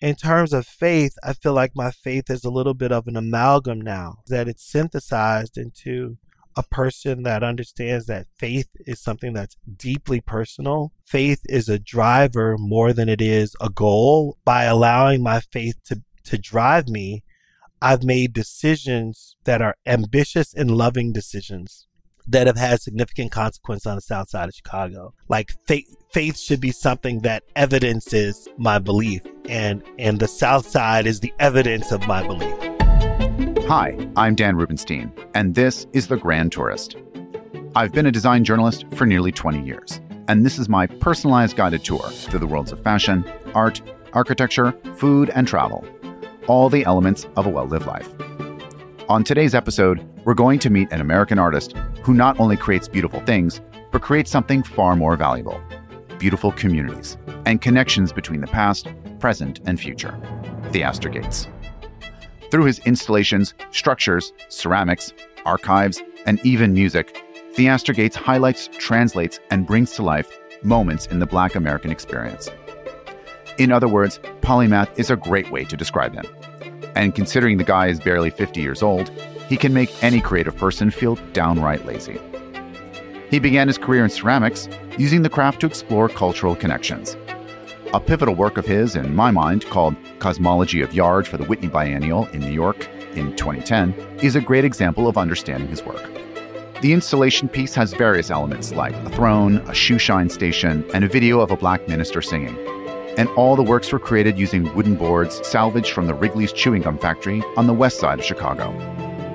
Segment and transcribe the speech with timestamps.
[0.00, 3.16] in terms of faith, I feel like my faith is a little bit of an
[3.16, 6.18] amalgam now, that it's synthesized into
[6.56, 10.92] a person that understands that faith is something that's deeply personal.
[11.06, 14.38] Faith is a driver more than it is a goal.
[14.44, 17.22] By allowing my faith to, to drive me,
[17.82, 21.86] I've made decisions that are ambitious and loving decisions
[22.28, 25.14] that have had significant consequence on the south side of Chicago.
[25.28, 31.06] Like faith, faith should be something that evidences my belief and and the south side
[31.06, 32.54] is the evidence of my belief.
[33.66, 36.96] Hi, I'm Dan Rubenstein, and this is The Grand Tourist.
[37.74, 41.84] I've been a design journalist for nearly 20 years, and this is my personalized guided
[41.84, 43.24] tour through the worlds of fashion,
[43.54, 43.82] art,
[44.12, 45.84] architecture, food, and travel.
[46.46, 48.08] All the elements of a well lived life.
[49.08, 53.20] On today's episode, we're going to meet an American artist who not only creates beautiful
[53.20, 53.60] things,
[53.92, 55.60] but creates something far more valuable
[56.18, 58.88] beautiful communities and connections between the past,
[59.20, 60.18] present, and future.
[60.72, 61.46] Theaster Gates.
[62.50, 65.12] Through his installations, structures, ceramics,
[65.44, 71.26] archives, and even music, Theaster Gates highlights, translates, and brings to life moments in the
[71.26, 72.50] Black American experience.
[73.58, 76.24] In other words, polymath is a great way to describe him.
[76.96, 79.10] And considering the guy is barely 50 years old,
[79.48, 82.18] he can make any creative person feel downright lazy.
[83.30, 84.66] He began his career in ceramics,
[84.96, 87.14] using the craft to explore cultural connections.
[87.92, 91.68] A pivotal work of his, in my mind, called Cosmology of Yard for the Whitney
[91.68, 96.10] Biennial in New York in 2010, is a great example of understanding his work.
[96.80, 101.40] The installation piece has various elements like a throne, a shoeshine station, and a video
[101.40, 102.56] of a black minister singing.
[103.16, 106.98] And all the works were created using wooden boards salvaged from the Wrigley's Chewing Gum
[106.98, 108.70] Factory on the west side of Chicago,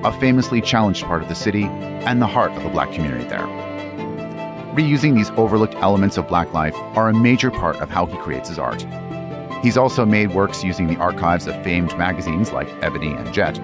[0.04, 3.48] a famously challenged part of the city and the heart of the black community there.
[4.76, 8.50] Reusing these overlooked elements of black life are a major part of how he creates
[8.50, 8.86] his art.
[9.64, 13.60] He's also made works using the archives of famed magazines like Ebony and Jet,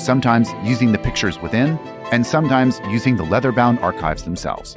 [0.00, 1.78] sometimes using the pictures within,
[2.12, 4.76] and sometimes using the leather bound archives themselves.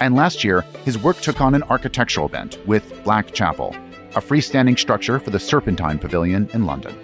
[0.00, 3.74] And last year, his work took on an architectural bent with Black Chapel,
[4.14, 6.96] a freestanding structure for the Serpentine Pavilion in London.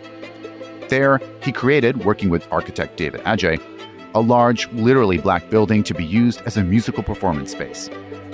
[0.88, 3.60] There, he created, working with architect David Adjaye,
[4.14, 7.88] a large, literally black building to be used as a musical performance space,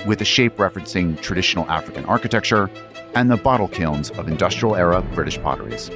[0.06, 2.68] with a shape referencing traditional African architecture
[3.14, 5.88] and the bottle kilns of industrial era British potteries.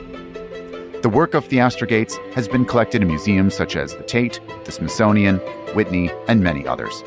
[1.02, 4.70] The work of Theaster Gates has been collected in museums such as the Tate, the
[4.70, 5.38] Smithsonian,
[5.74, 7.02] Whitney, and many others.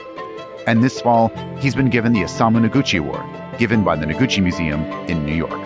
[0.67, 3.25] And this fall, he's been given the Isamu Noguchi Award,
[3.59, 5.59] given by the Noguchi Museum in New York.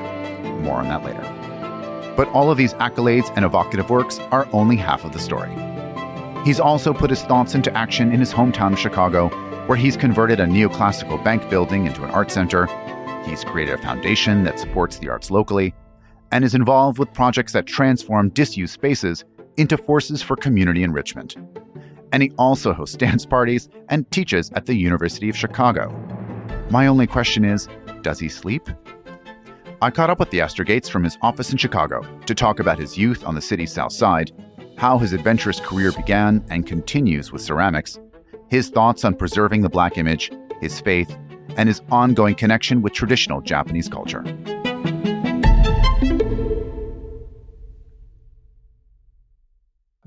[0.62, 1.22] More on that later.
[2.18, 5.52] But all of these accolades and evocative works are only half of the story.
[6.44, 9.30] He's also put his thoughts into action in his hometown of Chicago,
[9.68, 12.66] where he's converted a neoclassical bank building into an art center.
[13.26, 15.74] He's created a foundation that supports the arts locally,
[16.31, 19.24] and is involved with projects that transform disused spaces
[19.56, 21.38] into forces for community enrichment.
[22.12, 25.90] And he also hosts dance parties and teaches at the University of Chicago.
[26.70, 27.68] My only question is
[28.02, 28.70] does he sleep?
[29.81, 32.98] I caught up with Theaster Gates from his office in Chicago to talk about his
[32.98, 34.31] youth on the city's south side
[34.80, 38.00] how his adventurous career began and continues with ceramics,
[38.48, 40.31] his thoughts on preserving the black image,
[40.62, 41.18] his faith,
[41.58, 44.24] and his ongoing connection with traditional Japanese culture.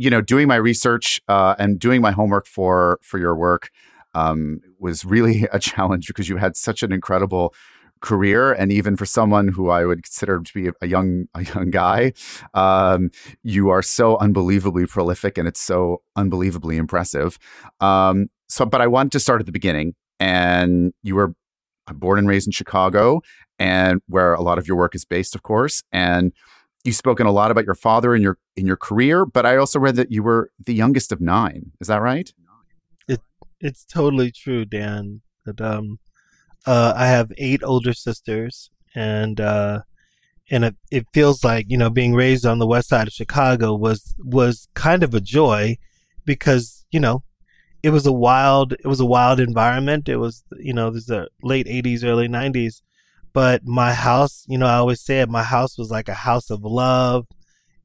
[0.02, 3.70] You know, doing my research uh, and doing my homework for for your work
[4.14, 7.54] um, was really a challenge because you had such an incredible
[8.00, 8.52] career.
[8.52, 12.14] And even for someone who I would consider to be a young a young guy
[12.52, 13.10] um,
[13.44, 17.38] you are so unbelievably prolific and it's so unbelievably impressive.
[17.80, 19.94] Um, so but I wanted to start at the beginning.
[20.18, 21.34] And you were
[21.94, 23.22] born and raised in Chicago
[23.58, 25.84] and where a lot of your work is based of course.
[25.92, 26.32] And
[26.84, 29.78] you've spoken a lot about your father in your in your career but I also
[29.78, 32.32] read that you were the youngest of 9 is that right?
[33.08, 33.20] It
[33.60, 35.98] it's totally true Dan that um
[36.66, 39.82] uh, I have eight older sisters, and uh,
[40.50, 43.74] and it, it feels like you know being raised on the west side of Chicago
[43.74, 45.76] was was kind of a joy
[46.24, 47.24] because you know
[47.82, 50.08] it was a wild it was a wild environment.
[50.08, 52.82] It was you know this is the late '80s, early '90s,
[53.32, 56.62] but my house, you know, I always said my house was like a house of
[56.62, 57.26] love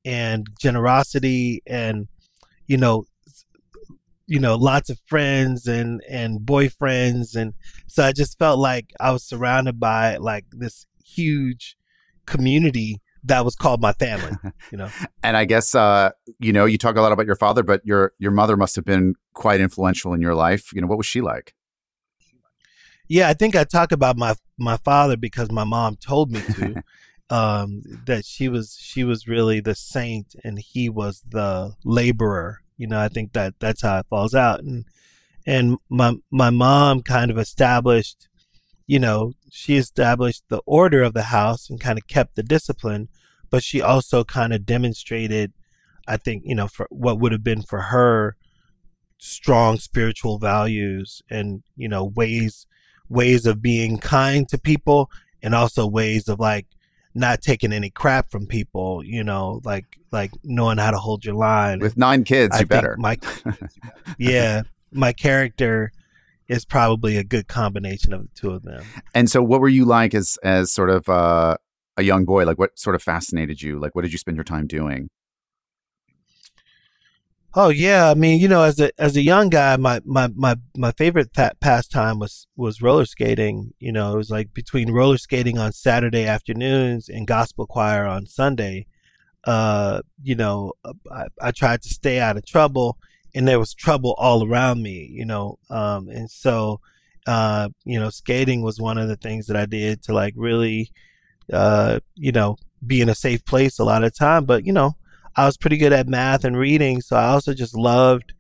[0.06, 2.08] and generosity and
[2.68, 3.06] you know
[4.26, 7.36] you know lots of friends and and boyfriends.
[7.36, 7.54] And
[7.88, 11.76] so i just felt like i was surrounded by like this huge
[12.26, 14.32] community that was called my family
[14.72, 14.90] you know?
[15.24, 18.14] And i guess uh you know you talk a lot about your father but your
[18.20, 20.74] your mother must have been quite influential in your life.
[20.74, 21.54] You know what was she like
[23.08, 26.84] yeah i think i talk about my my father because my mom told me to
[27.30, 32.62] um, that she was she was really the saint and he was the laborer.
[32.78, 34.62] You know, I think that that's how it falls out.
[34.62, 34.86] And
[35.46, 38.28] and my my mom kind of established,
[38.86, 43.10] you know, she established the order of the house and kind of kept the discipline,
[43.50, 45.54] but she also kind of demonstrated,
[46.08, 48.38] I think, you know, for what would have been for her
[49.20, 52.67] strong spiritual values and you know ways
[53.10, 55.10] ways of being kind to people
[55.42, 56.66] and also ways of like
[57.14, 61.36] not taking any crap from people, you know, like like knowing how to hold your
[61.36, 61.80] line.
[61.80, 62.96] With nine kids, I you better.
[62.98, 63.18] My,
[64.18, 65.92] yeah, my character
[66.48, 68.84] is probably a good combination of the two of them.
[69.14, 71.58] And so, what were you like as as sort of uh,
[71.98, 72.46] a young boy?
[72.46, 73.80] Like, what sort of fascinated you?
[73.80, 75.10] Like, what did you spend your time doing?
[77.54, 80.56] Oh yeah, I mean, you know, as a as a young guy, my my my
[80.76, 83.74] my favorite pastime was was roller skating.
[83.80, 88.26] You know, it was like between roller skating on Saturday afternoons and gospel choir on
[88.28, 88.86] Sunday.
[89.46, 90.74] Uh, you know,
[91.12, 92.98] I, I tried to stay out of trouble,
[93.36, 95.10] and there was trouble all around me.
[95.12, 96.80] You know, um, and so,
[97.28, 100.92] uh, you know, skating was one of the things that I did to like really,
[101.54, 104.46] uh, you know, be in a safe place a lot of time.
[104.46, 104.96] But you know
[105.38, 108.34] I was pretty good at math and reading, so I also just loved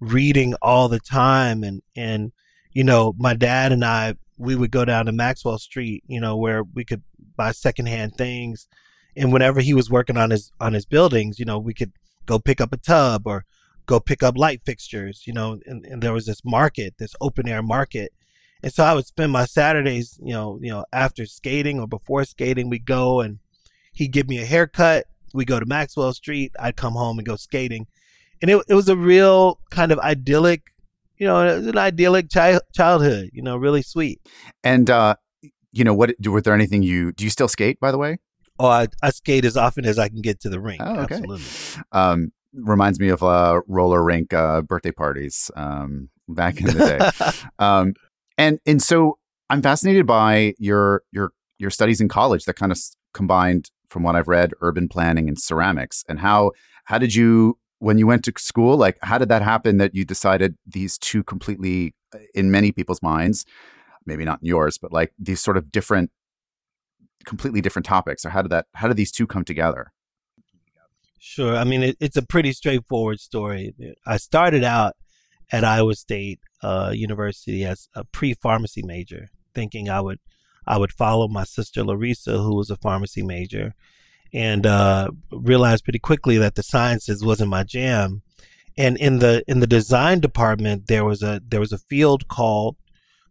[0.00, 1.64] reading all the time.
[1.64, 2.30] And and
[2.72, 6.36] you know, my dad and I we would go down to Maxwell Street, you know,
[6.36, 7.02] where we could
[7.36, 8.68] buy secondhand things.
[9.16, 11.92] And whenever he was working on his on his buildings, you know, we could
[12.26, 13.46] go pick up a tub or
[13.86, 17.48] go pick up light fixtures, you know, and, and there was this market, this open
[17.48, 18.12] air market.
[18.62, 22.24] And so I would spend my Saturdays, you know, you know, after skating or before
[22.24, 23.38] skating, we go and
[23.92, 26.52] he'd give me a haircut we go to Maxwell Street.
[26.58, 27.86] I'd come home and go skating,
[28.40, 30.62] and it it was a real kind of idyllic,
[31.16, 33.30] you know, it was an idyllic chi- childhood.
[33.32, 34.20] You know, really sweet.
[34.64, 35.16] And uh,
[35.72, 37.24] you know, what was there anything you do?
[37.24, 38.18] You still skate, by the way?
[38.58, 40.82] Oh, I, I skate as often as I can get to the rink.
[40.84, 41.14] Oh, okay.
[41.16, 41.82] Absolutely.
[41.92, 47.38] Um, reminds me of uh, roller rink uh, birthday parties um, back in the day.
[47.58, 47.94] um,
[48.38, 49.18] and and so
[49.50, 52.78] I'm fascinated by your your your studies in college that kind of
[53.14, 56.04] combined from what I've read, urban planning and ceramics.
[56.08, 56.52] And how
[56.86, 60.04] how did you when you went to school, like how did that happen that you
[60.04, 63.44] decided these two completely uh, in many people's minds,
[64.06, 66.10] maybe not in yours, but like these sort of different
[67.24, 69.92] completely different topics or how did that how did these two come together?
[71.20, 71.54] Sure.
[71.56, 73.74] I mean, it, it's a pretty straightforward story.
[74.04, 74.94] I started out
[75.52, 80.18] at Iowa State uh, University as a pre-pharmacy major, thinking I would
[80.66, 83.74] I would follow my sister Larissa, who was a pharmacy major,
[84.32, 88.22] and uh, realized pretty quickly that the sciences wasn't my jam.
[88.78, 92.76] And in the in the design department, there was a there was a field called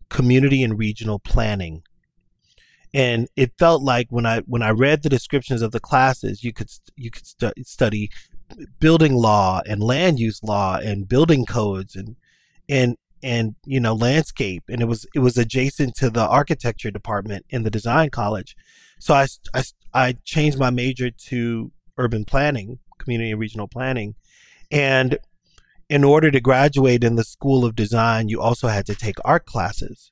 [0.09, 1.83] community and regional planning,
[2.93, 6.53] and it felt like when I when I read the descriptions of the classes, you
[6.53, 8.11] could you could stu- study
[8.79, 12.15] building law and land use law and building codes and
[12.69, 17.45] and and you know landscape and it was it was adjacent to the architecture department
[17.49, 18.55] in the design college.
[18.99, 19.63] So I, I,
[19.93, 24.13] I changed my major to urban planning community and regional planning.
[24.69, 25.17] And
[25.89, 29.45] in order to graduate in the school of design you also had to take art
[29.45, 30.11] classes.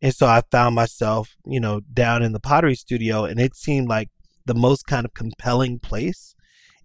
[0.00, 3.88] And so i found myself you know down in the pottery studio and it seemed
[3.88, 4.10] like
[4.46, 6.34] the most kind of compelling place.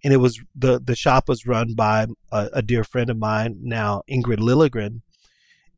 [0.04, 3.56] And it was the the shop was run by a, a dear friend of mine
[3.62, 5.00] now ingrid lilligren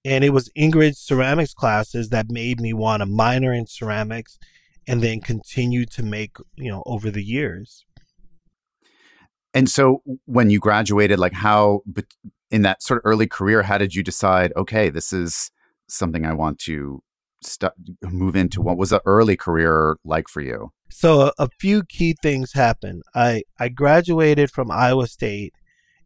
[0.07, 4.39] and it was Ingrid's ceramics classes that made me want to minor in ceramics
[4.87, 7.85] and then continue to make, you know, over the years.
[9.53, 11.83] And so when you graduated, like how
[12.53, 15.51] in that sort of early career, how did you decide, okay, this is
[15.89, 17.03] something I want to
[17.43, 17.73] st-
[18.05, 18.63] move into?
[18.63, 20.71] What was the early career like for you?
[20.89, 23.03] So a, a few key things happened.
[23.17, 25.55] I, I graduated from Iowa State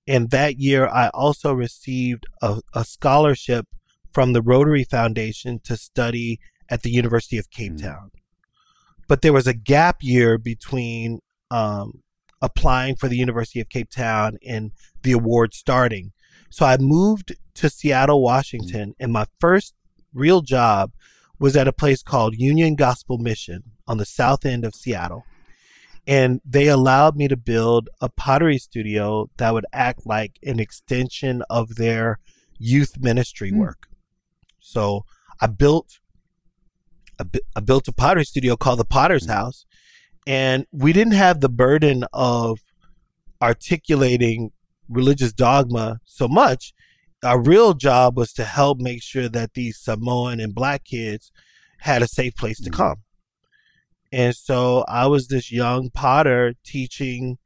[0.08, 3.66] and that year I also received a, a scholarship
[4.12, 7.82] from the Rotary Foundation to study at the University of Cape mm.
[7.82, 8.10] Town.
[9.08, 12.02] But there was a gap year between um,
[12.40, 14.70] applying for the University of Cape Town and
[15.02, 16.12] the award starting.
[16.50, 19.74] So I moved to Seattle, Washington, and my first
[20.12, 20.92] real job
[21.38, 25.24] was at a place called Union Gospel Mission on the south end of Seattle.
[26.06, 31.42] And they allowed me to build a pottery studio that would act like an extension
[31.50, 32.18] of their
[32.58, 33.58] youth ministry mm.
[33.58, 33.86] work.
[34.60, 35.04] So
[35.40, 35.98] I built
[37.18, 37.26] a,
[37.56, 39.32] I built a pottery studio called the Potter's mm-hmm.
[39.32, 39.66] House,
[40.26, 42.58] and we didn't have the burden of
[43.42, 44.52] articulating
[44.88, 46.72] religious dogma so much.
[47.22, 51.32] Our real job was to help make sure that these Samoan and black kids
[51.78, 52.82] had a safe place to mm-hmm.
[52.82, 52.96] come.
[54.12, 57.38] And so I was this young potter teaching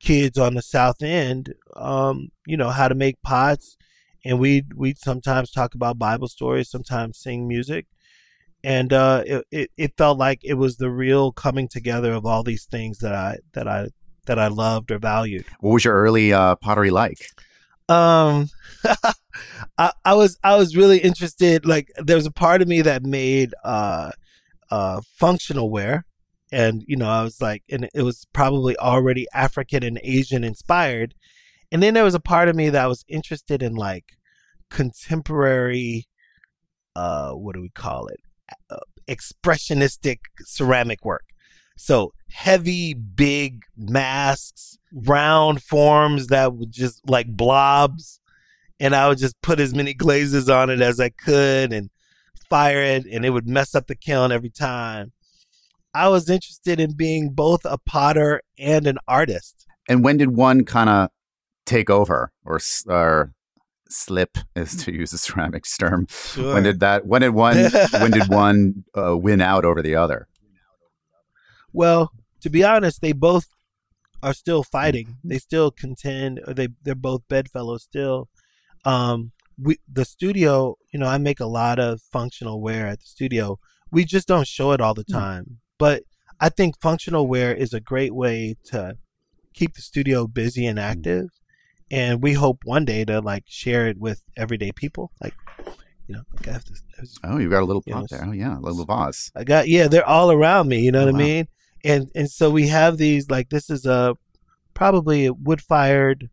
[0.00, 3.76] kids on the South End, um, you know, how to make pots.
[4.24, 7.86] And we'd, we'd sometimes talk about Bible stories, sometimes sing music.
[8.62, 12.42] And uh, it, it, it felt like it was the real coming together of all
[12.42, 13.88] these things that I that I
[14.26, 15.46] that I loved or valued.
[15.60, 17.26] What was your early uh, pottery like?
[17.88, 18.48] Um,
[19.78, 21.66] I, I was I was really interested.
[21.66, 24.12] Like there was a part of me that made uh,
[24.70, 26.04] uh, functional wear,
[26.52, 31.14] and you know I was like, and it was probably already African and Asian inspired.
[31.72, 34.04] And then there was a part of me that was interested in like
[34.70, 36.06] contemporary,
[36.96, 38.20] uh, what do we call it?
[38.70, 41.24] Uh, expressionistic ceramic work.
[41.76, 48.20] So heavy, big masks, round forms that would just like blobs.
[48.78, 51.90] And I would just put as many glazes on it as I could and
[52.48, 55.12] fire it, and it would mess up the kiln every time.
[55.94, 59.66] I was interested in being both a potter and an artist.
[59.88, 61.10] And when did one kind of
[61.70, 63.32] take over or, or
[63.88, 66.06] slip, is to use a ceramics term?
[66.08, 66.54] Sure.
[66.54, 67.06] When did that?
[67.06, 67.56] When did one?
[67.92, 70.26] when did one uh, win out over the other?
[71.72, 73.46] Well, to be honest, they both
[74.22, 75.18] are still fighting.
[75.24, 76.40] They still contend.
[76.46, 78.28] Or they they're both bedfellows still.
[78.84, 83.06] Um, we the studio, you know, I make a lot of functional wear at the
[83.06, 83.58] studio.
[83.92, 85.58] We just don't show it all the time.
[85.78, 86.02] But
[86.40, 88.96] I think functional wear is a great way to
[89.52, 91.28] keep the studio busy and active.
[91.90, 95.10] And we hope one day to like share it with everyday people.
[95.20, 95.34] Like,
[96.06, 96.82] you know, like I have this.
[96.96, 98.24] there's- Oh, you got a little pot there.
[98.24, 99.30] Oh, yeah, a little vase.
[99.34, 100.80] I got yeah, they're all around me.
[100.80, 101.20] You know Oh, what wow.
[101.20, 101.48] I mean?
[101.84, 104.14] And and so we have these like this is a
[104.74, 106.28] probably a wood fired,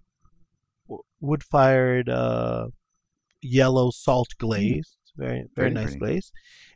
[1.22, 2.68] wood fired uh,
[3.42, 4.96] yellow salt glaze.
[5.04, 6.00] It's very very, Very nice pretty.
[6.00, 6.32] glaze,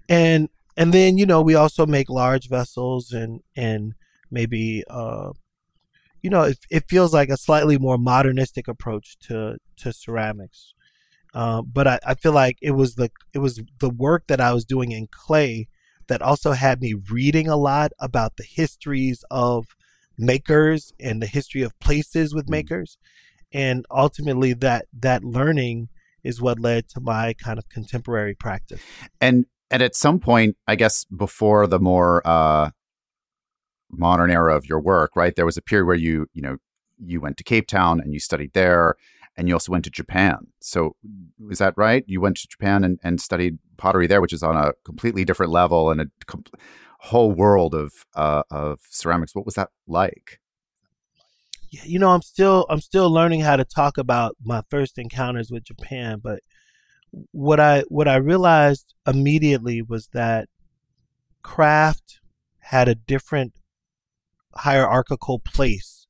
[0.10, 3.94] and and then you know we also make large vessels and and
[4.32, 5.32] maybe uh,
[6.22, 10.74] you know it, it feels like a slightly more modernistic approach to to ceramics.
[11.34, 14.54] Uh, but I, I feel like it was the it was the work that I
[14.54, 15.68] was doing in clay
[16.08, 19.66] that also had me reading a lot about the histories of
[20.18, 22.52] makers and the history of places with Mm.
[22.52, 22.98] makers
[23.54, 25.90] and ultimately that that learning
[26.24, 28.82] is what led to my kind of contemporary practice
[29.20, 32.72] And and at some point, I guess before the more uh,
[33.92, 35.36] modern era of your work, right?
[35.36, 36.58] There was a period where you you know
[37.04, 38.96] you went to Cape Town and you studied there,
[39.38, 40.48] and you also went to Japan.
[40.60, 40.96] So
[41.50, 42.04] is that right?
[42.08, 45.52] You went to Japan and, and studied pottery there, which is on a completely different
[45.52, 46.08] level and a
[47.00, 49.36] whole world of uh, of ceramics.
[49.36, 50.40] What was that like?
[51.72, 55.64] You know i'm still i'm still learning how to talk about my first encounters with
[55.64, 56.42] japan but
[57.32, 60.50] what i what i realized immediately was that
[61.44, 62.20] craft
[62.60, 63.54] had a different
[64.56, 66.08] hierarchical place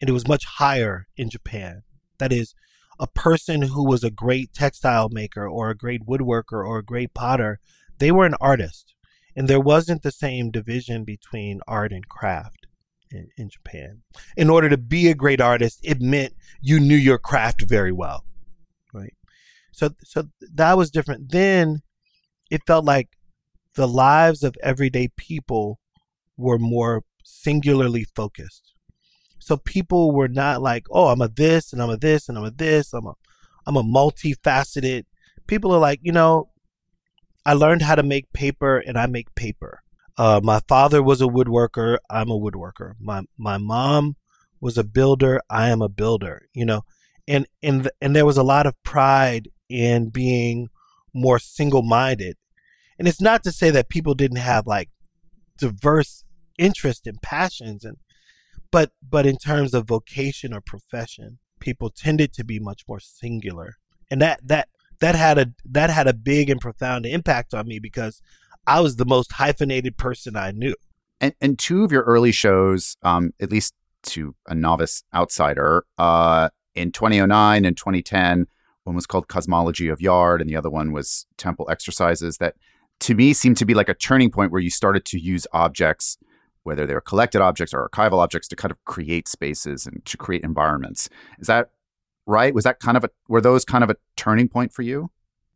[0.00, 1.82] and it was much higher in japan
[2.18, 2.54] that is
[3.00, 7.14] a person who was a great textile maker or a great woodworker or a great
[7.14, 7.58] potter
[7.98, 8.94] they were an artist
[9.36, 12.66] and there wasn't the same division between art and craft
[13.10, 14.02] in, in Japan.
[14.36, 18.24] In order to be a great artist, it meant you knew your craft very well,
[18.92, 19.14] right?
[19.72, 21.30] So, so that was different.
[21.30, 21.82] Then
[22.50, 23.10] it felt like
[23.74, 25.78] the lives of everyday people
[26.36, 28.72] were more singularly focused.
[29.38, 32.44] So people were not like, oh, I'm a this and I'm a this and I'm
[32.44, 32.92] a this.
[32.92, 33.14] I'm a,
[33.66, 35.04] I'm a multifaceted.
[35.46, 36.50] People are like, you know,
[37.46, 39.82] I learned how to make paper and I make paper.
[40.16, 41.98] Uh, my father was a woodworker.
[42.10, 42.94] I'm a woodworker.
[43.00, 44.16] My my mom
[44.60, 45.40] was a builder.
[45.48, 46.46] I am a builder.
[46.52, 46.82] You know,
[47.26, 50.68] and and and there was a lot of pride in being
[51.14, 52.36] more single minded.
[52.98, 54.90] And it's not to say that people didn't have like
[55.56, 56.24] diverse
[56.58, 57.96] interests and passions, and
[58.70, 63.74] but but in terms of vocation or profession, people tended to be much more singular,
[64.10, 64.68] and that that
[65.00, 68.20] that had a that had a big and profound impact on me because
[68.66, 70.74] I was the most hyphenated person I knew.
[71.20, 73.74] And and two of your early shows, um, at least
[74.04, 78.46] to a novice outsider, uh, in 2009 and 2010,
[78.84, 82.38] one was called Cosmology of Yard, and the other one was Temple Exercises.
[82.38, 82.54] That
[83.00, 86.18] to me seemed to be like a turning point where you started to use objects,
[86.62, 90.16] whether they were collected objects or archival objects, to kind of create spaces and to
[90.16, 91.08] create environments.
[91.38, 91.70] Is that
[92.26, 92.54] right?
[92.54, 95.10] Was that kind of a were those kind of a turning point for you?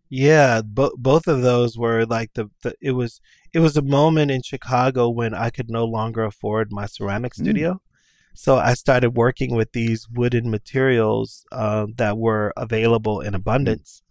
[0.09, 3.21] Yeah, bo- both of those were like the, the it was
[3.55, 7.43] it was a moment in Chicago when I could no longer afford my ceramic Mm.
[7.45, 7.81] studio.
[8.35, 14.03] So I started working with these wooden materials um, that were available in abundance,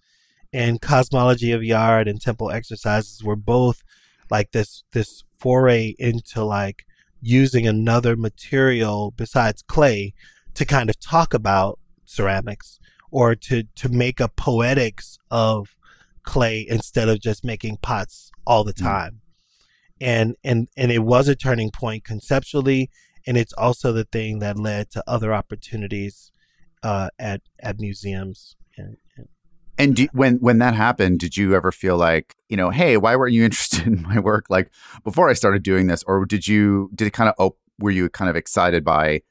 [0.53, 3.81] and Cosmology of Yard and Temple Exercises were both
[4.29, 6.85] like this this foray into like
[7.21, 10.13] using another material besides clay
[10.53, 12.79] to kind of talk about ceramics
[13.09, 15.75] or to to make a poetics of
[16.23, 19.13] clay instead of just making pots all the time.
[19.13, 19.17] Mm.
[20.01, 22.89] And and and it was a turning point conceptually
[23.27, 26.31] and it's also the thing that led to other opportunities
[26.83, 28.55] uh, at at museums
[29.81, 33.15] and do, when when that happened, did you ever feel like you know, hey, why
[33.15, 34.69] weren't you interested in my work like
[35.03, 38.09] before I started doing this, or did you did it kind of op- were you
[38.09, 39.21] kind of excited by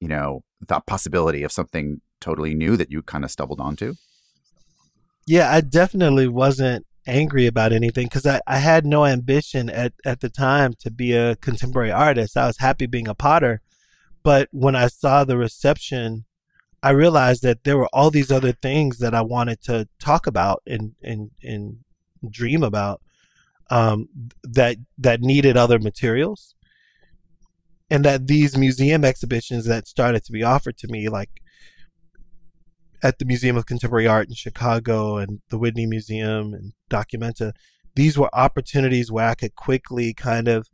[0.00, 3.94] you know that possibility of something totally new that you kind of stumbled onto?
[5.26, 10.20] Yeah, I definitely wasn't angry about anything because I, I had no ambition at, at
[10.20, 12.36] the time to be a contemporary artist.
[12.36, 13.60] I was happy being a potter.
[14.22, 16.24] But when I saw the reception,
[16.82, 20.62] I realized that there were all these other things that I wanted to talk about
[20.66, 21.78] and, and, and
[22.30, 23.00] dream about
[23.70, 24.08] um,
[24.42, 26.54] that that needed other materials.
[27.90, 31.30] And that these museum exhibitions that started to be offered to me, like
[33.02, 37.52] at the Museum of Contemporary Art in Chicago and the Whitney Museum and Documenta,
[37.94, 40.68] these were opportunities where I could quickly kind of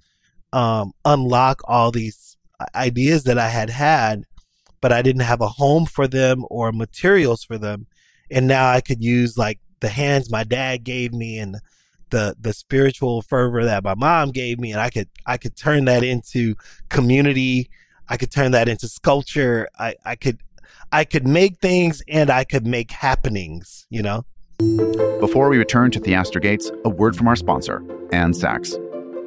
[0.52, 2.36] um, unlock all these
[2.74, 4.24] ideas that I had had,
[4.84, 7.86] but I didn't have a home for them or materials for them.
[8.30, 11.56] And now I could use like the hands my dad gave me and
[12.10, 15.86] the the spiritual fervor that my mom gave me, and I could I could turn
[15.86, 16.54] that into
[16.90, 17.70] community.
[18.10, 19.68] I could turn that into sculpture.
[19.78, 20.42] I, I could
[20.92, 24.26] I could make things and I could make happenings, you know?
[25.18, 28.74] Before we return to Theaster Gates, a word from our sponsor, Ann Sacks.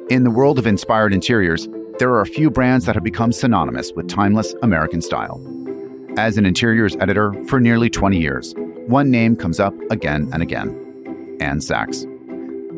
[0.08, 3.92] In the world of inspired interiors, there are a few brands that have become synonymous
[3.92, 5.40] with timeless American style.
[6.16, 8.54] As an interiors editor for nearly 20 years,
[8.86, 12.06] one name comes up again and again Ann Sacks.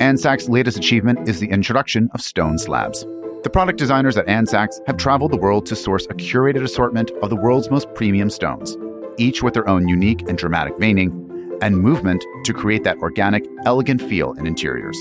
[0.00, 3.04] Ann Sacks' latest achievement is the introduction of stone slabs.
[3.42, 7.10] The product designers at Ann Sacks have traveled the world to source a curated assortment
[7.22, 8.76] of the world's most premium stones,
[9.18, 14.00] each with their own unique and dramatic veining and movement to create that organic, elegant
[14.00, 14.96] feel in interiors.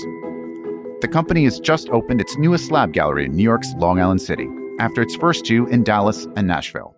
[1.00, 4.48] The company has just opened its newest slab gallery in New York's Long Island City,
[4.78, 6.94] after its first two in Dallas and Nashville.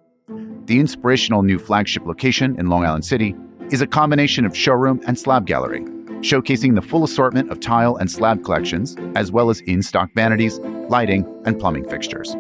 [0.67, 3.35] The inspirational new flagship location in Long Island City
[3.71, 5.85] is a combination of showroom and slab gallery
[6.23, 10.59] showcasing the full assortment of tile and slab collections, as well as in stock vanities,
[10.88, 12.35] lighting, and plumbing fixtures.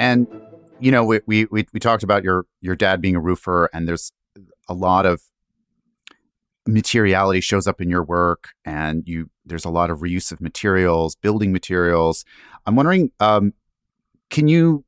[0.08, 0.28] And
[0.80, 3.88] you know, we, we we we talked about your your dad being a roofer, and
[3.88, 4.14] there's
[4.70, 5.22] a lot of
[6.66, 11.16] materiality shows up in your work and you there's a lot of reuse of materials
[11.16, 12.26] building materials.
[12.66, 13.54] I'm wondering um,
[14.30, 14.86] can you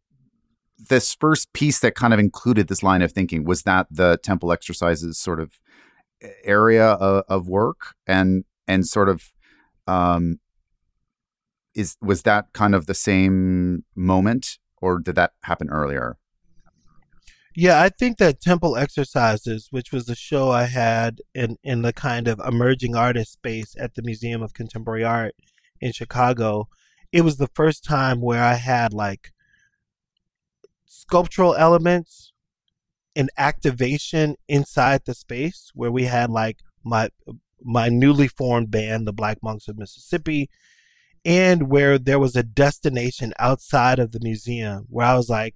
[0.77, 4.51] this first piece that kind of included this line of thinking was that the temple
[4.51, 5.59] exercises sort of
[6.43, 7.95] area of, of work?
[8.07, 9.33] And and sort of
[9.87, 10.39] um,
[11.75, 16.17] is was that kind of the same moment or did that happen earlier?
[17.55, 21.91] Yeah, I think that Temple Exercises, which was the show I had in, in the
[21.91, 25.35] kind of emerging artist space at the Museum of Contemporary Art
[25.81, 26.69] in Chicago,
[27.11, 29.33] it was the first time where I had like
[30.85, 32.33] sculptural elements
[33.15, 37.09] and activation inside the space where we had like my
[37.61, 40.49] my newly formed band, the Black Monks of Mississippi,
[41.25, 45.55] and where there was a destination outside of the museum where I was like,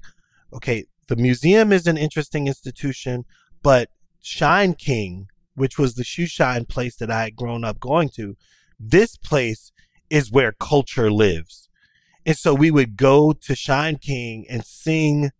[0.51, 3.25] okay, the museum is an interesting institution,
[3.61, 3.89] but
[4.21, 8.35] Shine King, which was the shoe shine place that I had grown up going to,
[8.79, 9.71] this place
[10.09, 11.69] is where culture lives.
[12.25, 15.31] And so we would go to Shine King and sing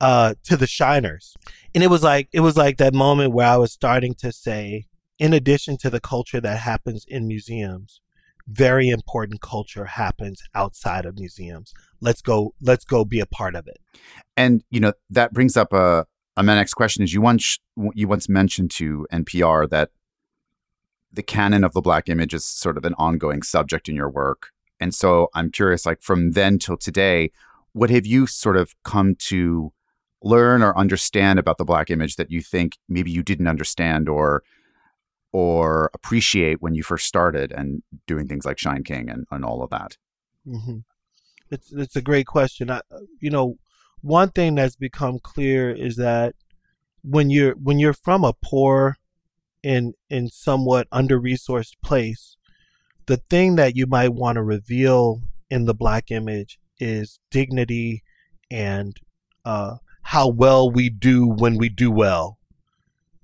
[0.00, 1.34] uh, to the shiners.
[1.74, 4.86] And it was like it was like that moment where I was starting to say,
[5.18, 8.00] in addition to the culture that happens in museums,
[8.48, 11.72] very important culture happens outside of museums.
[12.00, 12.54] Let's go.
[12.60, 13.78] Let's go be a part of it.
[14.36, 16.06] And you know that brings up a,
[16.36, 17.58] a my next question is you once
[17.94, 19.90] you once mentioned to NPR that
[21.12, 24.50] the canon of the black image is sort of an ongoing subject in your work.
[24.78, 27.30] And so I'm curious, like from then till today,
[27.72, 29.72] what have you sort of come to
[30.22, 34.42] learn or understand about the black image that you think maybe you didn't understand or
[35.36, 39.62] or appreciate when you first started and doing things like Shine King and, and all
[39.62, 39.98] of that?
[40.48, 40.78] Mm-hmm.
[41.50, 42.70] It's it's a great question.
[42.70, 42.80] I,
[43.20, 43.58] you know,
[44.00, 46.34] one thing that's become clear is that
[47.02, 48.96] when you're when you're from a poor
[49.62, 52.38] and in somewhat under resourced place,
[53.04, 55.20] the thing that you might want to reveal
[55.50, 58.02] in the black image is dignity
[58.50, 58.96] and
[59.44, 62.35] uh, how well we do when we do well.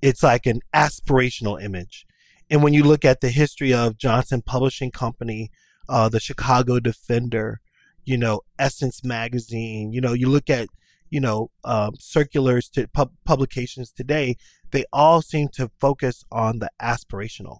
[0.02, 2.06] It's like an aspirational image.
[2.50, 5.50] And when you look at the history of Johnson Publishing Company,
[5.88, 7.60] uh, the Chicago Defender,
[8.04, 10.68] you know, Essence Magazine, you know, you look at,
[11.08, 14.36] you know, um, circulars to pub- publications today,
[14.72, 17.58] they all seem to focus on the aspirational.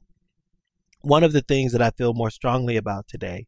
[1.00, 3.46] One of the things that I feel more strongly about today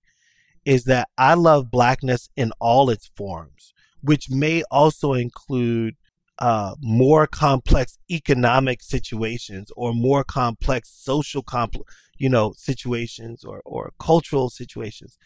[0.64, 5.96] is that I love blackness in all its forms, which may also include
[6.38, 11.85] uh, more complex economic situations or more complex social compl-
[12.18, 15.16] you know situations or, or cultural situations.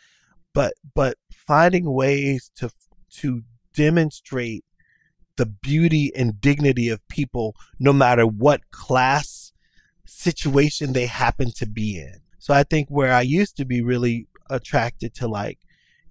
[0.55, 2.71] But but finding ways to
[3.21, 3.43] to
[3.75, 4.65] demonstrate
[5.37, 9.53] the beauty and dignity of people no matter what class
[10.05, 12.21] situation they happen to be in.
[12.39, 15.59] So i think where i used to be really attracted to like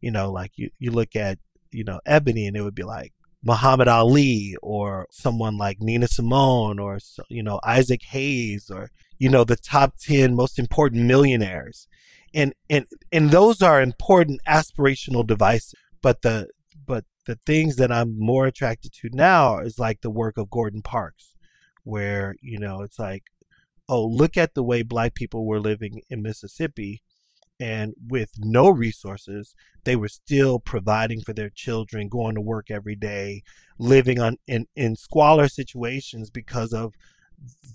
[0.01, 1.39] you know like you, you look at
[1.71, 6.79] you know ebony and it would be like Muhammad Ali or someone like Nina Simone
[6.79, 11.87] or you know Isaac Hayes or you know the top 10 most important millionaires.
[12.33, 15.73] And and and those are important aspirational devices.
[16.01, 16.49] But the
[16.85, 20.81] but the things that I'm more attracted to now is like the work of Gordon
[20.81, 21.35] Parks
[21.83, 23.23] where you know it's like
[23.87, 27.01] oh look at the way black people were living in Mississippi
[27.59, 32.95] and with no resources they were still providing for their children going to work every
[32.95, 33.41] day
[33.79, 36.93] living on in, in squalor situations because of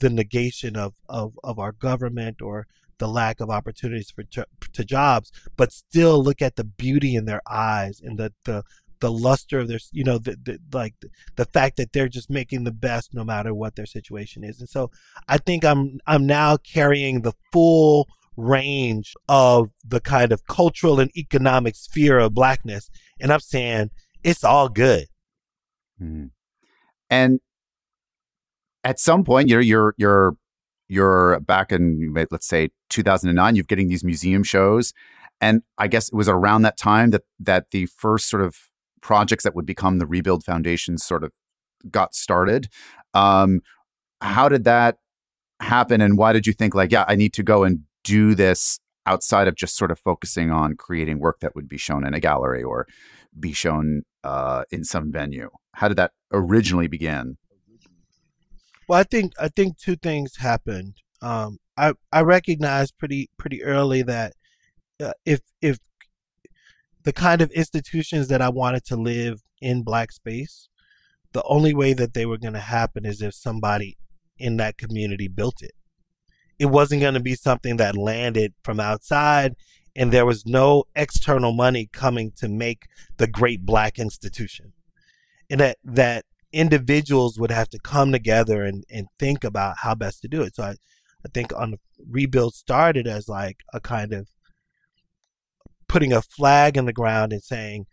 [0.01, 2.67] the negation of, of, of our government or
[2.99, 7.25] the lack of opportunities for to, to jobs but still look at the beauty in
[7.25, 8.63] their eyes and the the
[9.01, 12.31] the luster of their you know the, the like the, the fact that they're just
[12.31, 14.61] making the best no matter what their situation is.
[14.61, 14.93] And so
[15.29, 21.11] i think i'm i'm now carrying the full range of the kind of cultural and
[21.17, 22.91] economic sphere of blackness.
[23.21, 23.91] And I'm saying
[24.23, 25.07] it's all good.
[26.01, 26.27] Mm-hmm.
[27.11, 27.41] And
[28.85, 30.37] at some point, you're you're you're
[30.89, 33.55] you're back in let's say 2009.
[33.55, 34.93] You're getting these museum shows,
[35.41, 38.57] and I guess it was around that time that that the first sort of
[39.01, 41.33] projects that would become the Rebuild Foundation sort of
[41.91, 42.69] got started.
[43.15, 43.61] Um,
[44.21, 44.97] how did that
[45.61, 48.79] happen, and why did you think like, yeah, I need to go and do this
[49.07, 52.21] outside of just sort of focusing on creating work that would be shown in a
[52.21, 52.87] gallery or
[53.39, 55.51] be shown uh, in some venue?
[55.75, 57.37] How did that originally begin?
[58.89, 60.97] Well, I think I think two things happened.
[61.21, 64.35] Um, I I recognized pretty pretty early that
[65.01, 65.79] uh, if if
[67.05, 70.69] the kind of institutions that I wanted to live in black space,
[71.33, 73.97] the only way that they were going to happen is if somebody
[74.39, 75.73] in that community built it
[76.63, 79.57] it wasn't going to be something that landed from outside
[79.97, 84.73] and there was no external money coming to make the great black institution.
[85.51, 90.23] And that that individuals would have to come together and, and think about how best
[90.23, 90.55] to do it.
[90.55, 94.29] So I, I think on the rebuild started as like a kind of
[95.89, 97.87] putting a flag in the ground and saying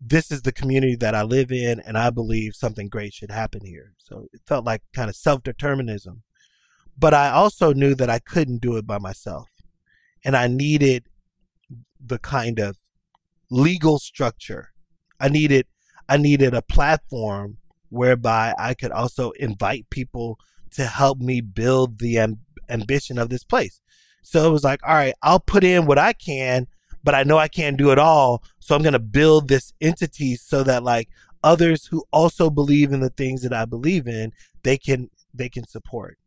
[0.00, 3.64] this is the community that i live in and i believe something great should happen
[3.64, 3.94] here.
[3.98, 6.22] So it felt like kind of self-determinism
[6.98, 9.48] but I also knew that I couldn't do it by myself.
[10.24, 11.06] And I needed
[12.04, 12.76] the kind of
[13.50, 14.70] legal structure.
[15.20, 15.66] I needed
[16.08, 17.58] I needed a platform
[17.90, 20.38] whereby I could also invite people
[20.72, 23.80] to help me build the amb- ambition of this place.
[24.22, 26.66] So it was like, all right, I'll put in what I can,
[27.02, 28.42] but I know I can't do it all.
[28.60, 31.08] So I'm going to build this entity so that like
[31.42, 34.32] others who also believe in the things that I believe in,
[34.62, 36.18] they can they can support.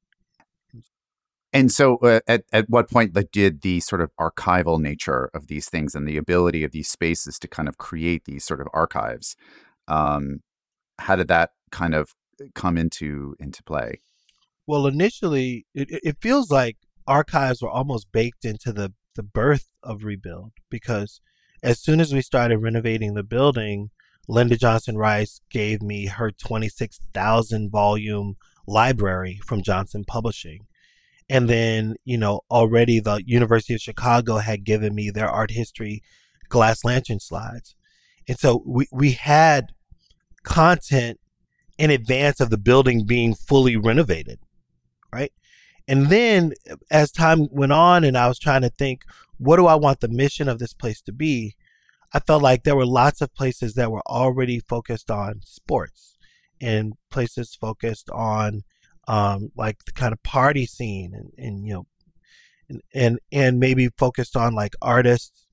[1.52, 5.48] And so, uh, at at what point like, did the sort of archival nature of
[5.48, 8.68] these things and the ability of these spaces to kind of create these sort of
[8.74, 9.36] archives,
[9.88, 10.42] um,
[11.00, 12.14] how did that kind of
[12.54, 14.00] come into into play?
[14.68, 20.04] Well, initially, it, it feels like archives were almost baked into the the birth of
[20.04, 21.20] Rebuild because
[21.64, 23.90] as soon as we started renovating the building,
[24.28, 30.68] Linda Johnson Rice gave me her 26,000 volume library from Johnson Publishing
[31.30, 36.02] and then, you know, already the University of Chicago had given me their art history
[36.50, 37.76] glass lantern slides.
[38.28, 39.68] And so we, we had
[40.44, 41.20] content
[41.78, 44.40] in advance of the building being fully renovated,
[45.14, 45.32] right?
[45.88, 46.54] And then
[46.92, 49.04] as time went on and I was trying to think,
[49.38, 51.56] what do I want the mission of this place to be?
[52.14, 56.18] I felt like there were lots of places that were already focused on sports
[56.60, 58.64] and places focused on
[59.10, 61.86] um, like the kind of party scene and, and you know
[62.70, 65.48] and, and and maybe focused on like artists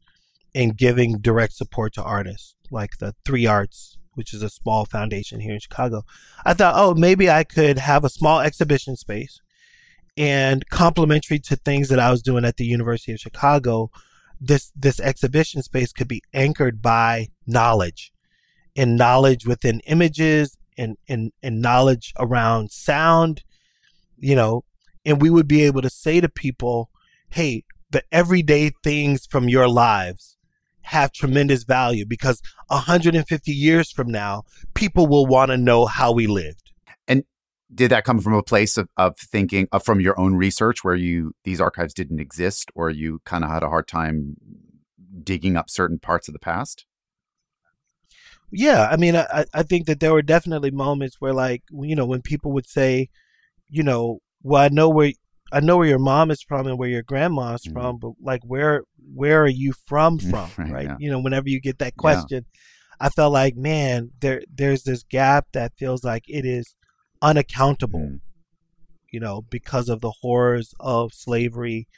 [0.55, 5.41] and giving direct support to artists like the Three Arts, which is a small foundation
[5.41, 6.03] here in Chicago.
[6.45, 9.41] I thought, oh, maybe I could have a small exhibition space
[10.17, 13.91] and complementary to things that I was doing at the University of Chicago,
[14.41, 18.13] this this exhibition space could be anchored by knowledge
[18.77, 23.43] and knowledge within images and, and, and knowledge around sound,
[24.19, 24.65] you know,
[25.05, 26.91] and we would be able to say to people,
[27.31, 30.37] hey, the everyday things from your lives
[30.83, 34.43] have tremendous value because 150 years from now,
[34.75, 36.73] people will want to know how we lived.
[37.09, 37.25] And
[37.75, 40.95] did that come from a place of, of thinking of, from your own research where
[40.95, 44.37] you these archives didn't exist or you kind of had a hard time
[45.23, 46.87] digging up certain parts of the past?
[48.51, 52.07] Yeah, I mean, I, I think that there were definitely moments where, like, you know,
[52.07, 53.09] when people would say,
[53.69, 55.13] you know, well, I know where
[55.53, 57.73] I know where your mom is from and where your grandma's mm-hmm.
[57.73, 58.83] from, but like, where
[59.15, 60.19] where are you from?
[60.31, 60.73] From right?
[60.73, 60.85] right?
[60.87, 60.97] Yeah.
[60.99, 63.07] You know, whenever you get that question, yeah.
[63.07, 66.75] I felt like, man, there there's this gap that feels like it is
[67.23, 68.01] unaccountable.
[68.01, 68.17] Mm-hmm.
[69.13, 71.89] You know, because of the horrors of slavery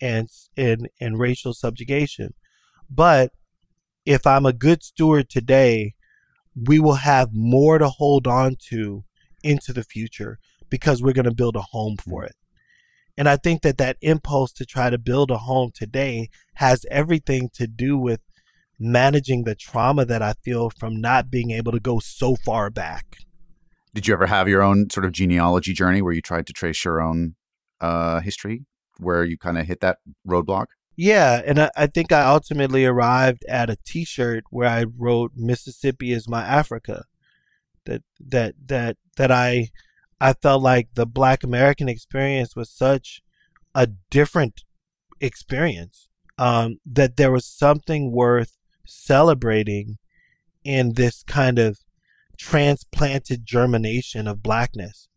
[0.00, 2.34] and and and racial subjugation,
[2.90, 3.32] but
[4.04, 5.94] if I'm a good steward today,
[6.56, 9.04] we will have more to hold on to
[9.42, 10.38] into the future
[10.70, 12.34] because we're going to build a home for it.
[13.18, 17.48] And I think that that impulse to try to build a home today has everything
[17.54, 18.20] to do with
[18.78, 23.16] managing the trauma that I feel from not being able to go so far back.
[23.94, 26.84] Did you ever have your own sort of genealogy journey where you tried to trace
[26.84, 27.36] your own
[27.80, 28.66] uh, history,
[28.98, 30.66] where you kind of hit that roadblock?
[30.96, 36.12] Yeah, and I, I think I ultimately arrived at a T-shirt where I wrote "Mississippi
[36.12, 37.04] is my Africa."
[37.84, 39.70] That that that that I
[40.20, 43.22] I felt like the Black American experience was such
[43.74, 44.62] a different
[45.20, 48.56] experience um, that there was something worth
[48.86, 49.98] celebrating
[50.64, 51.78] in this kind of
[52.38, 55.08] transplanted germination of blackness,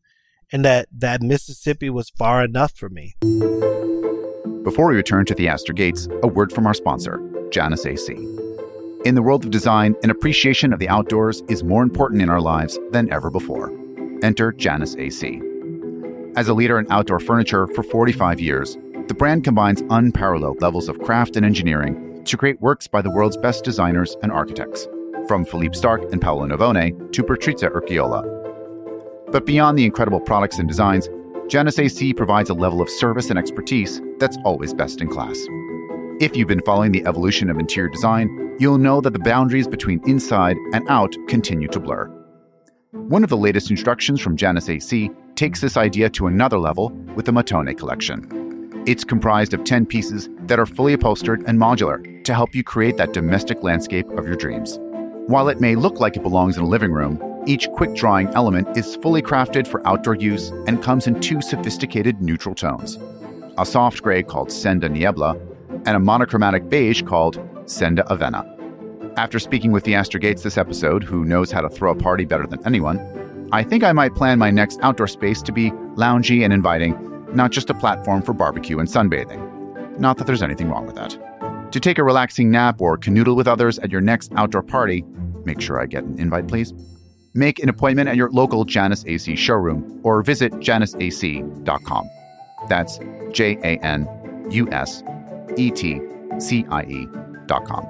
[0.51, 3.15] and that that Mississippi was far enough for me.
[4.63, 8.27] Before we return to Theaster Gates, a word from our sponsor, Janus et Cie.
[9.05, 12.41] In the world of design, an appreciation of the outdoors is more important in our
[12.41, 13.71] lives than ever before.
[14.21, 15.41] Enter Janus et Cie.
[16.35, 20.99] As a leader in outdoor furniture for 45 years, the brand combines unparalleled levels of
[20.99, 24.89] craft and engineering to create works by the world's best designers and architects,
[25.29, 28.25] from Philippe Starck and Paolo Navone to Patricia Urquiola.
[29.31, 31.07] But beyond the incredible products and designs,
[31.49, 35.35] Janus et Cie provides a level of service and expertise that's always best in class.
[36.19, 39.99] If you've been following the evolution of interior design, you'll know that the boundaries between
[40.07, 42.05] inside and out continue to blur.
[42.91, 46.89] One of the latest instructions from Janus et Cie takes this idea to another level
[47.15, 48.83] with the Matone collection.
[48.85, 52.97] It's comprised of 10 pieces that are fully upholstered and modular to help you create
[52.97, 54.77] that domestic landscape of your dreams.
[55.25, 58.77] While it may look like it belongs in a living room, each quick drawing element
[58.77, 62.97] is fully crafted for outdoor use and comes in two sophisticated neutral tones
[63.57, 65.37] a soft gray called Senda Niebla
[65.85, 68.45] and a monochromatic beige called Senda Avena.
[69.17, 72.47] After speaking with Theaster Gates this episode, who knows how to throw a party better
[72.47, 76.53] than anyone, I think I might plan my next outdoor space to be loungy and
[76.53, 76.95] inviting,
[77.33, 79.99] not just a platform for barbecue and sunbathing.
[79.99, 81.17] Not that there's anything wrong with that.
[81.73, 85.03] To take a relaxing nap or canoodle with others at your next outdoor party,
[85.43, 86.73] make sure I get an invite, please
[87.39, 92.09] Make an appointment at your local Janus et Cie showroom or visit janusetcie.com.
[92.67, 92.99] That's
[93.31, 94.05] J A N
[94.51, 95.01] U S
[95.55, 96.01] E T
[96.37, 97.85] C I E.com.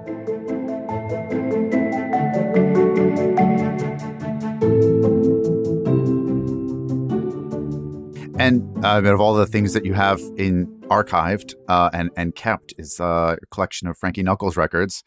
[8.37, 12.35] And uh, out of all the things that you have in archived uh, and and
[12.35, 15.03] kept is uh, a collection of Frankie Knuckles records.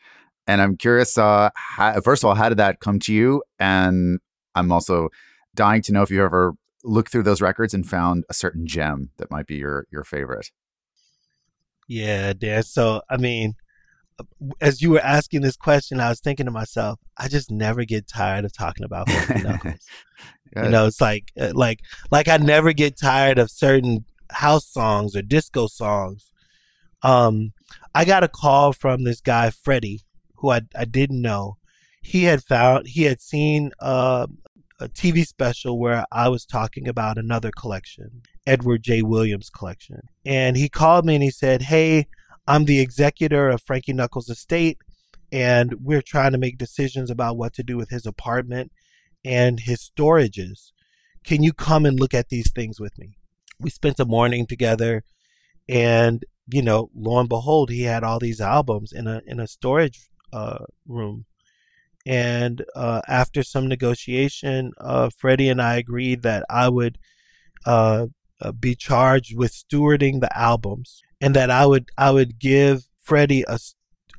[0.48, 3.44] And I'm curious, uh, how, first of all, how did that come to you?
[3.60, 4.18] And
[4.54, 5.08] I'm also
[5.54, 9.10] dying to know if you ever looked through those records and found a certain gem
[9.18, 10.50] that might be your your favorite.
[11.88, 12.62] Yeah, Dan.
[12.62, 13.54] So, I mean,
[14.60, 18.08] as you were asking this question, I was thinking to myself, I just never get
[18.08, 19.08] tired of talking about
[19.42, 19.86] Knuckles.
[20.56, 25.16] you know, it's like, uh, like, like I never get tired of certain house songs
[25.16, 26.30] or disco songs.
[27.02, 27.52] Um,
[27.94, 30.00] I got a call from this guy, Freddie,
[30.36, 31.56] who I, I didn't know.
[32.02, 34.26] He had found, he had seen uh,
[34.80, 39.02] a TV special where I was talking about another collection, Edward J.
[39.02, 40.00] Williams collection.
[40.26, 42.06] And he called me and he said, Hey,
[42.46, 44.78] I'm the executor of Frankie Knuckles' estate,
[45.30, 48.72] and we're trying to make decisions about what to do with his apartment
[49.24, 50.72] and his storages.
[51.24, 53.16] Can you come and look at these things with me?
[53.60, 55.04] We spent a morning together
[55.68, 59.46] and you know, lo and behold, he had all these albums in a in a
[59.46, 61.24] storage uh, room,
[62.04, 66.98] And uh, after some negotiation, uh, Freddie and I agreed that I would
[67.64, 68.06] uh,
[68.40, 73.44] uh, be charged with stewarding the albums, and that I would I would give Freddie
[73.46, 73.58] a,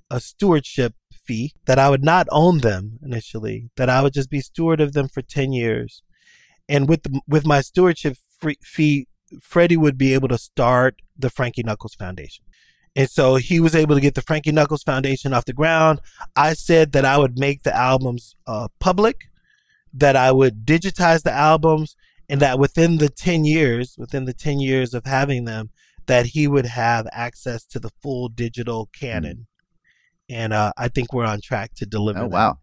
[0.10, 0.94] a stewardship
[1.26, 4.94] fee that I would not own them initially, that I would just be steward of
[4.94, 6.04] them for 10 years.
[6.70, 8.18] And with the, with my stewardship
[8.62, 9.08] fee,
[9.42, 12.46] Freddie would be able to start the Frankie Knuckles Foundation.
[12.96, 16.00] And so he was able to get the Frankie Knuckles Foundation off the ground.
[16.36, 19.18] I said that I would make the albums uh, public,
[19.94, 21.96] that I would digitize the albums,
[22.30, 25.72] and that within the 10 years, within the 10 years of having them,
[26.06, 29.48] that he would have access to the full digital canon
[30.30, 32.20] and uh, I think we're on track to deliver.
[32.20, 32.32] Oh that.
[32.32, 32.58] wow,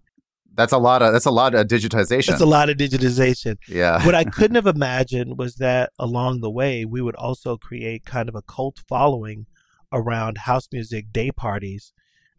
[0.54, 2.28] that's a lot of that's a lot of digitization.
[2.28, 3.56] That's a lot of digitization.
[3.68, 4.04] Yeah.
[4.04, 8.28] what I couldn't have imagined was that along the way we would also create kind
[8.28, 9.46] of a cult following
[9.92, 11.92] around house music day parties,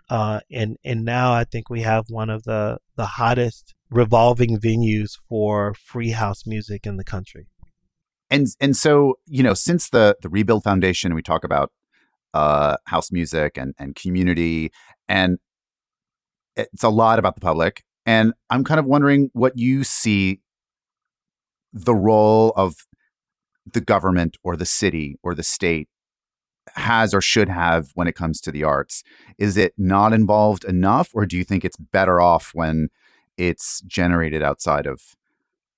[0.09, 5.17] uh, and and now I think we have one of the the hottest revolving venues
[5.27, 7.47] for free house music in the country.
[8.29, 11.71] And and so you know since the the Rebuild Foundation, we talk about
[12.33, 14.71] uh, house music and and community
[15.07, 15.39] and
[16.55, 17.83] it's a lot about the public.
[18.05, 20.41] And I'm kind of wondering what you see
[21.73, 22.75] the role of
[23.71, 25.87] the government or the city or the state
[26.75, 29.03] has or should have when it comes to the arts.
[29.37, 32.89] Is it not involved enough, or do you think it's better off when
[33.37, 35.01] it's generated outside of,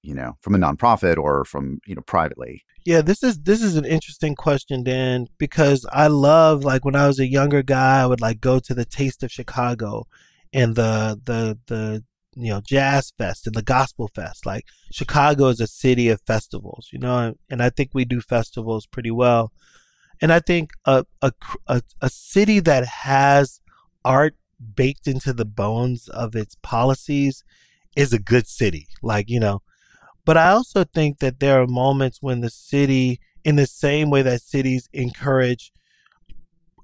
[0.01, 2.63] you know, from a nonprofit or from, you know, privately?
[2.85, 7.07] Yeah, this is this is an interesting question, Dan, because I love like when I
[7.07, 10.05] was a younger guy, I would like go to the Taste of Chicago
[10.51, 12.03] and the the the
[12.35, 14.45] you know jazz fest and the gospel fest.
[14.45, 18.85] Like Chicago is a city of festivals, you know, and I think we do festivals
[18.85, 19.53] pretty well.
[20.23, 21.33] And I think a a
[21.67, 23.59] a, a city that has
[24.05, 24.35] art
[24.73, 27.43] baked into the bones of its policies
[27.97, 28.87] is a good city.
[29.01, 29.61] Like you know,
[30.23, 34.21] but I also think that there are moments when the city, in the same way
[34.21, 35.73] that cities encourage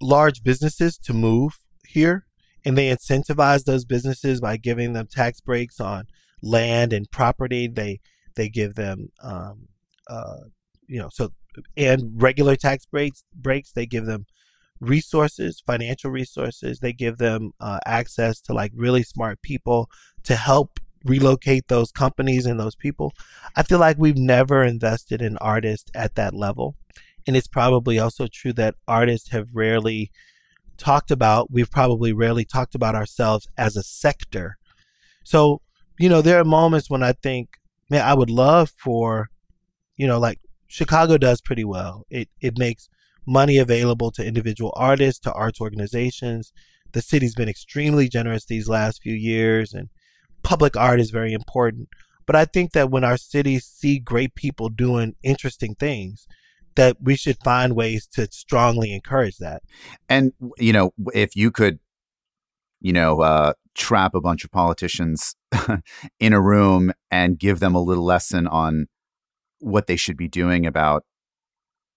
[0.02, 2.25] large businesses to move here,
[2.65, 6.08] and they incentivize those businesses by giving them tax breaks on
[6.43, 7.69] land and property.
[7.69, 8.02] They
[8.36, 9.69] they give them, um,
[10.10, 10.41] uh,
[10.88, 11.32] you know, so
[11.76, 13.72] and regular tax breaks breaks.
[13.72, 14.26] They give them
[14.80, 16.80] resources, financial resources.
[16.80, 19.90] They give them uh, access to like really smart people
[20.24, 23.14] to help relocate those companies and those people.
[23.56, 26.76] I feel like we've never invested in artists at that level.
[27.28, 30.12] And it's probably also true that artists have rarely
[30.78, 34.58] talked about, we've probably rarely talked about ourselves as a sector.
[35.24, 35.62] So,
[36.00, 37.50] you know, there are moments when I think,
[37.90, 39.30] man, I would love for,
[39.98, 42.06] you know, like Chicago does pretty well.
[42.10, 42.88] It it makes
[43.26, 46.54] money available to individual artists, to arts organizations.
[46.94, 49.90] The city's been extremely generous these last few years and
[50.44, 51.90] public art is very important.
[52.26, 56.28] But I think that when our cities see great people doing interesting things,
[56.76, 59.64] that we should find ways to strongly encourage that.
[60.08, 61.80] And you know, if you could,
[62.80, 65.36] you know, uh, trap a bunch of politicians
[66.20, 68.88] in a room and give them a little lesson on
[69.60, 71.06] what they should be doing about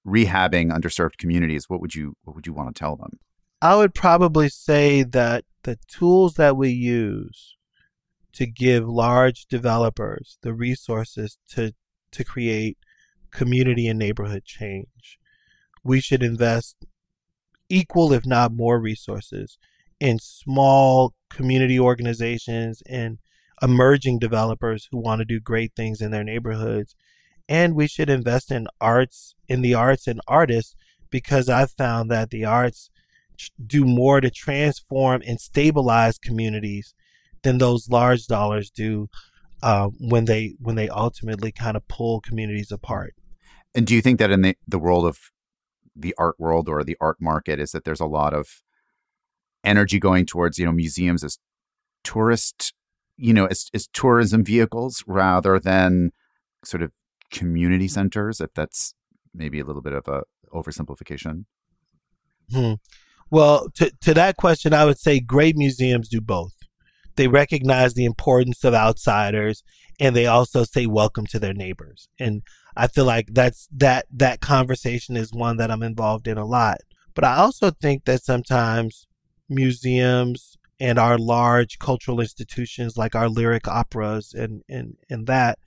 [0.07, 3.19] rehabbing underserved communities, what would you what would you want to tell them?
[3.61, 7.57] I would probably say that the tools that we use
[8.33, 11.73] to give large developers the resources to,
[12.11, 12.79] to create
[13.31, 15.19] community and neighborhood change.
[15.85, 16.77] We should invest
[17.69, 19.59] equal, if not more, resources
[20.01, 23.19] in small community organizations and
[23.63, 26.97] emerging developers who want to do great things in their neighborhoods.
[27.53, 30.75] And we should invest in arts, in the arts and artists,
[31.11, 32.89] because I've found that the arts
[33.67, 36.95] do more to transform and stabilize communities
[37.43, 39.11] than those large dollars do
[39.63, 43.15] uh, when they when they ultimately kind of pull communities apart.
[43.75, 45.19] And do you think that in the, the world of
[45.95, 48.63] the art world or the art market is that there's a lot of
[49.63, 51.37] energy going towards you know museums as
[52.03, 52.73] tourist
[53.19, 56.13] you know as, as tourism vehicles rather than
[56.65, 56.93] sort of
[57.33, 58.95] community centers if that's
[59.35, 60.23] maybe a little bit of a
[60.55, 61.45] oversimplification
[62.53, 62.75] hmm.
[63.31, 66.53] well to, to that question i would say great museums do both
[67.17, 69.63] they recognize the importance of outsiders
[70.01, 72.09] and they also say welcome to their neighbors.
[72.19, 72.43] And
[72.77, 76.79] I feel like that's that that conversation is one that I'm involved in a lot.
[77.15, 79.07] But I also think that sometimes
[79.49, 85.59] museums and our large cultural institutions like our lyric operas and and, and that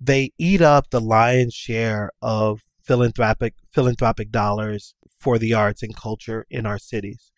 [0.00, 6.46] they eat up the lion's share of philanthropic philanthropic dollars for the arts and culture
[6.50, 7.32] in our cities.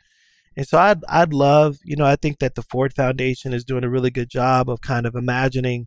[0.57, 3.85] And so I'd I'd love, you know, I think that the Ford Foundation is doing
[3.85, 5.87] a really good job of kind of imagining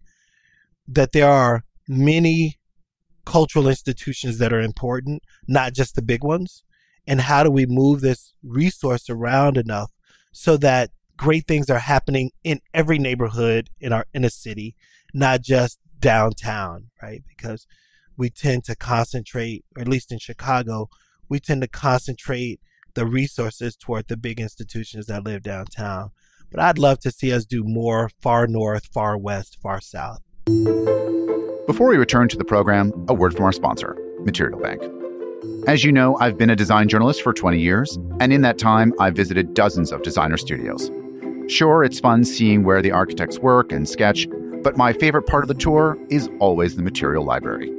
[0.87, 2.57] that there are many
[3.25, 6.63] cultural institutions that are important, not just the big ones.
[7.07, 9.91] And how do we move this resource around enough
[10.31, 14.75] so that great things are happening in every neighborhood in our in a city,
[15.13, 17.23] not just downtown, right?
[17.27, 17.65] Because
[18.17, 20.89] we tend to concentrate, or at least in Chicago,
[21.29, 22.59] we tend to concentrate
[22.93, 26.11] the resources toward the big institutions that live downtown.
[26.51, 30.19] But I'd love to see us do more far north, far west, far south.
[31.67, 34.81] Before we return to the program, a word from our sponsor, Material Bank.
[35.67, 38.93] As you know, I've been a design journalist for 20 years, and in that time,
[38.99, 40.91] I've visited dozens of designer studios.
[41.47, 44.27] Sure, it's fun seeing where the architects work and sketch,
[44.63, 47.71] but my favorite part of the tour is always the material library.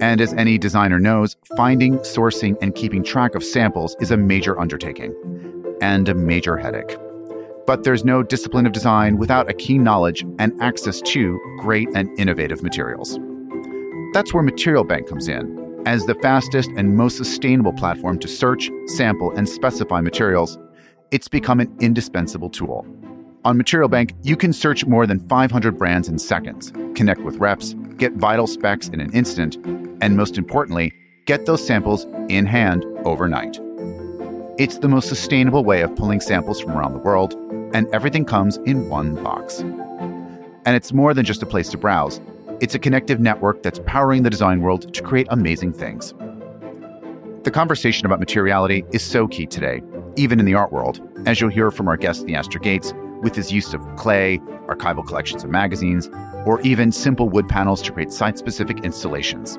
[0.00, 4.58] And as any designer knows, finding, sourcing, and keeping track of samples is a major
[4.58, 5.14] undertaking
[5.82, 6.96] and a major headache.
[7.66, 12.08] But there's no discipline of design without a keen knowledge and access to great and
[12.18, 13.18] innovative materials.
[14.12, 15.82] That's where Material Bank comes in.
[15.86, 20.58] As the fastest and most sustainable platform to search, sample, and specify materials,
[21.10, 22.86] it's become an indispensable tool.
[23.42, 27.72] On Material Bank, you can search more than 500 brands in seconds, connect with reps,
[27.96, 29.56] get vital specs in an instant,
[30.02, 30.92] and most importantly,
[31.24, 33.58] get those samples in hand overnight.
[34.58, 37.32] It's the most sustainable way of pulling samples from around the world,
[37.72, 39.60] and everything comes in one box.
[39.60, 42.20] And it's more than just a place to browse,
[42.60, 46.12] it's a connective network that's powering the design world to create amazing things.
[47.44, 49.80] The conversation about materiality is so key today,
[50.16, 53.52] even in the art world, as you'll hear from our guest, Theaster Gates, with his
[53.52, 56.08] use of clay, archival collections of magazines,
[56.44, 59.58] or even simple wood panels to create site specific installations.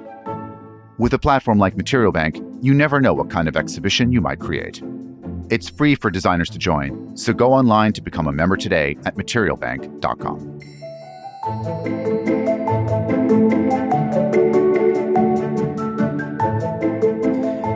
[0.97, 4.39] With a platform like Material Bank, you never know what kind of exhibition you might
[4.39, 4.81] create.
[5.49, 9.15] It's free for designers to join, so go online to become a member today at
[9.15, 10.59] materialbank.com.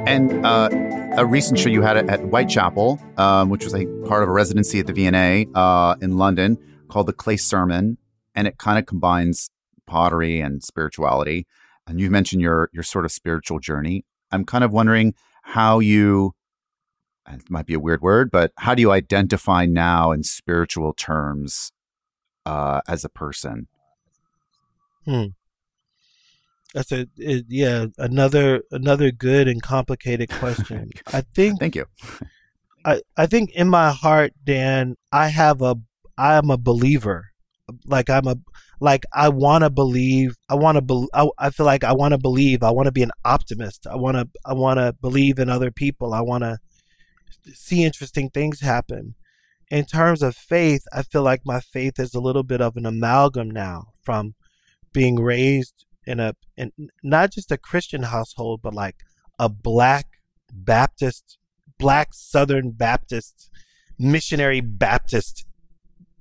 [0.07, 0.69] And uh,
[1.17, 4.79] a recent show you had at Whitechapel, um, which was a part of a residency
[4.79, 6.57] at the V&A uh, in London,
[6.89, 7.97] called the Clay Sermon,
[8.35, 9.49] and it kind of combines
[9.87, 11.47] pottery and spirituality.
[11.87, 14.05] And you mentioned your your sort of spiritual journey.
[14.31, 15.13] I'm kind of wondering
[15.43, 16.33] how you.
[17.27, 21.71] It might be a weird word, but how do you identify now in spiritual terms
[22.45, 23.67] uh, as a person?
[25.05, 25.27] Hmm.
[26.75, 30.91] That's a it, yeah another another good and complicated question.
[31.13, 31.59] I think.
[31.59, 31.85] Thank you.
[32.83, 35.77] I I think in my heart, Dan, I have a
[36.17, 37.29] I am a believer.
[37.85, 38.35] Like I'm a
[38.81, 40.35] like I want to believe.
[40.49, 40.81] I want to.
[40.81, 42.61] Be, I, I feel like I want to believe.
[42.61, 43.87] I want to be an optimist.
[43.87, 44.27] I want to.
[44.45, 46.13] I want to believe in other people.
[46.13, 46.57] I want to
[47.53, 49.15] see interesting things happen.
[49.71, 52.85] In terms of faith, I feel like my faith is a little bit of an
[52.85, 54.35] amalgam now from
[54.91, 56.71] being raised in a in
[57.03, 58.97] not just a Christian household, but like
[59.39, 60.07] a black
[60.51, 61.37] Baptist,
[61.77, 63.49] black Southern Baptist,
[63.97, 65.45] missionary Baptist.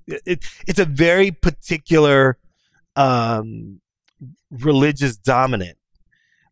[0.07, 2.37] It, it's a very particular
[2.95, 3.81] um,
[4.51, 5.77] religious dominant,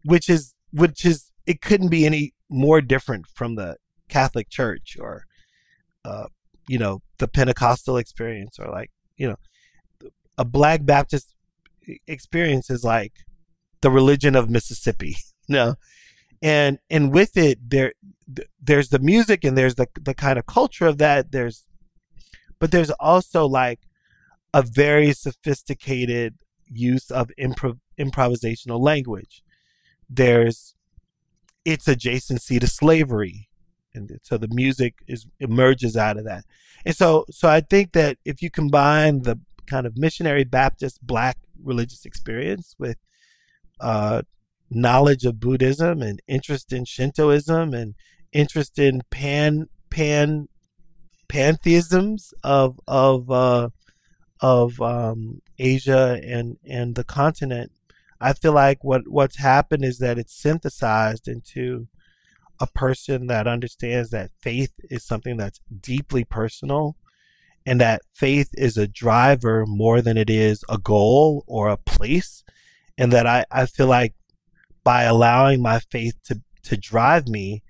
[0.04, 3.78] which is which is it couldn't be any more different from the
[4.10, 5.26] Catholic Church or
[6.06, 6.28] uh,
[6.68, 9.38] you know the Pentecostal experience or like you know
[10.38, 11.34] a Black Baptist
[12.08, 13.14] experience is like
[13.82, 15.16] the religion of Mississippi,
[15.48, 15.76] you know,
[16.42, 17.94] and and with it there
[18.62, 21.32] there's the music and there's the the kind of culture of that.
[21.32, 21.66] There's
[22.60, 23.82] but there's also like
[24.54, 29.44] a very sophisticated use of improv improvisational language.
[30.10, 30.76] There's
[31.66, 33.50] its adjacency to slavery,
[33.94, 36.46] and so the music is emerges out of that.
[36.86, 41.38] And so, so I think that if you combine the kind of missionary Baptist black
[41.64, 42.98] religious experience with
[43.80, 44.22] uh,
[44.70, 47.96] knowledge of Buddhism and interest in Shintoism and
[48.32, 50.48] interest in pan pan
[51.30, 53.70] pantheisms of of uh,
[54.40, 57.72] of um, Asia and and the continent,
[58.20, 61.88] I feel like what what's happened is that it's synthesized into
[62.60, 66.96] a person that understands that faith is something that's deeply personal
[67.66, 72.44] and that faith is a driver more than it is a goal or a place
[72.98, 74.14] and that I, I feel like
[74.84, 77.64] by allowing my faith to, to drive me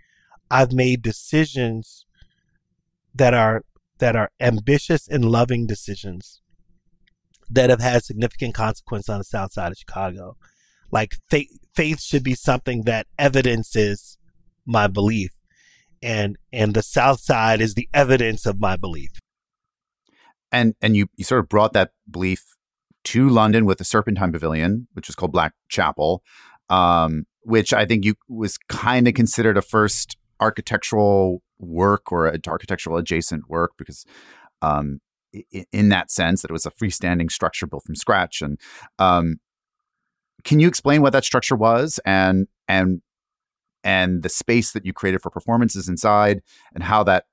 [0.52, 2.06] i've made decisions
[3.16, 3.64] that are
[4.00, 6.42] that are ambitious and loving decisions
[7.50, 10.36] that have had significant consequence on the south side of chicago
[10.92, 14.18] like faith, faith should be something that evidences
[14.66, 15.32] my belief
[16.04, 19.12] and and the South Side is the evidence of my belief.
[20.54, 22.56] And and you you sort of brought that belief
[23.06, 26.24] to London with the Serpentine Pavilion, which was called Black Chapel,
[26.70, 32.42] um, which I think you was kind of considered a first architectural work or an
[32.48, 34.06] architectural adjacent work because
[34.62, 35.00] um,
[35.72, 38.42] in that sense that it was a freestanding structure built from scratch.
[38.42, 38.60] And
[39.00, 39.40] um,
[40.44, 43.02] can you explain what that structure was and and
[43.84, 46.42] and the space that you created for performances inside
[46.74, 47.26] and how that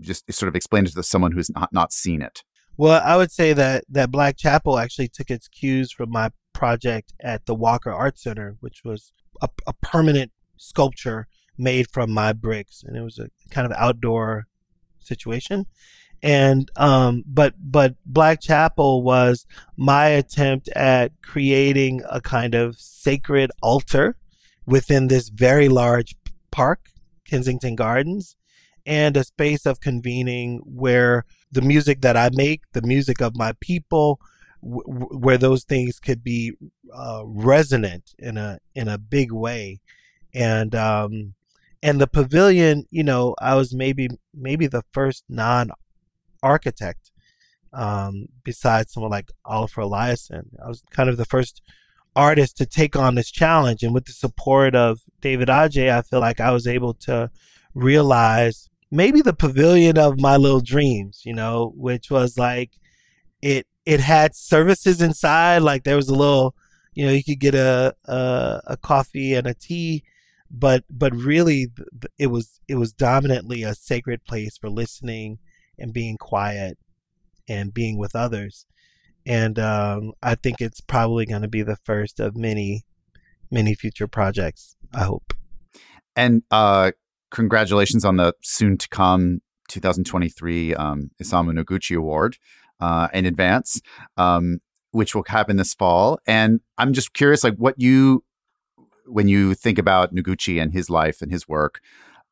[0.00, 2.42] just sort of explain it to someone who's not, not seen it.
[2.76, 7.12] Well i would say that that black chapel actually took its cues from my project
[7.20, 11.26] at the walker art center which was a, a permanent sculpture
[11.60, 14.46] made from my bricks and it was a kind of outdoor
[14.98, 15.66] situation.
[16.22, 19.46] And um but but black chapel was
[19.76, 24.16] my attempt at creating a kind of sacred altar
[24.66, 26.14] within this very large
[26.50, 26.88] park
[27.26, 28.36] kensington gardens
[28.86, 33.52] and a space of convening where the music that i make the music of my
[33.60, 34.20] people
[34.62, 36.52] w- where those things could be
[36.94, 39.80] uh, resonant in a in a big way
[40.34, 41.34] and um
[41.82, 45.70] and the pavilion you know i was maybe maybe the first non
[46.42, 47.10] architect
[47.72, 50.46] um, besides someone like Olafur Eliasson.
[50.64, 51.62] I was kind of the first
[52.16, 53.82] artist to take on this challenge.
[53.82, 57.30] And with the support of David Adjaye, I feel like I was able to
[57.74, 62.70] realize maybe the pavilion of my little dreams, you know, which was like
[63.42, 65.62] it it had services inside.
[65.62, 66.54] Like there was a little,
[66.94, 70.02] you know, you could get a a, a coffee and a tea,
[70.50, 71.68] but but really
[72.18, 75.38] it was it was dominantly a sacred place for listening
[75.78, 76.78] and being quiet
[77.48, 78.66] and being with others.
[79.26, 82.84] And um, I think it's probably going to be the first of many,
[83.50, 84.76] many future projects.
[84.94, 85.34] I hope.
[86.16, 86.92] And uh,
[87.30, 92.36] congratulations on the soon to come 2023 um, Isamu Noguchi Award
[92.80, 93.80] uh, in advance,
[94.16, 94.58] um,
[94.90, 96.18] which will happen this fall.
[96.26, 98.24] And I'm just curious, like what you,
[99.06, 101.80] when you think about Noguchi and his life and his work,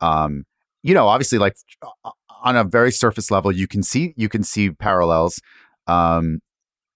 [0.01, 0.45] um,
[0.83, 1.57] you know, obviously, like
[2.43, 5.41] on a very surface level, you can see you can see parallels.
[5.87, 6.41] Um,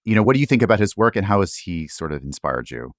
[0.05, 2.23] you know, what do you think about his work, and how has he sort of
[2.23, 2.93] inspired you?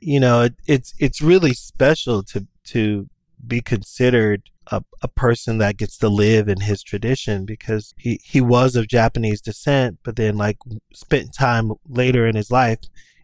[0.00, 3.08] You know, it, it's it's really special to to
[3.46, 8.40] be considered a, a person that gets to live in his tradition because he, he
[8.40, 10.58] was of Japanese descent, but then like
[10.92, 12.78] spent time later in his life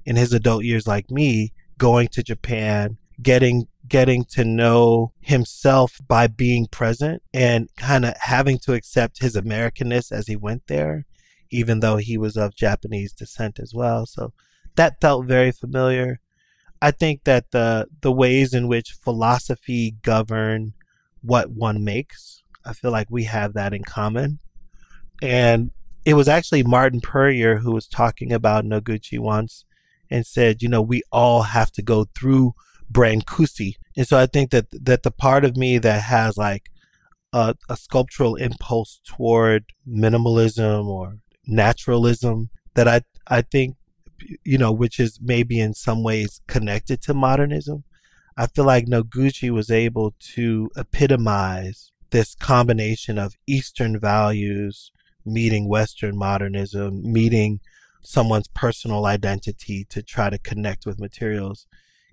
[0.04, 6.26] in his adult years like me going to Japan, getting getting to know himself by
[6.26, 11.06] being present and kind of having to accept his Americanness as he went there,
[11.50, 14.06] even though he was of Japanese descent as well.
[14.06, 14.32] So
[14.76, 16.20] that felt very familiar.
[16.80, 20.74] I think that the the ways in which philosophy govern
[21.22, 24.38] what one makes, I feel like we have that in common.
[25.20, 25.70] And
[26.04, 29.64] it was actually Martin Puryear who was talking about Noguchi once
[30.10, 32.54] and said, you know, we all have to go through
[32.90, 33.74] Brancusi.
[33.96, 36.70] And so I think that that the part of me that has like
[37.32, 43.76] a, a sculptural impulse toward minimalism or naturalism that I I think
[44.44, 47.84] you know which is maybe in some ways connected to modernism.
[48.36, 54.92] I feel like Noguchi was able to epitomize this combination of Eastern values
[55.26, 57.60] meeting Western modernism, meeting
[58.02, 61.66] someone's personal identity to try to connect with materials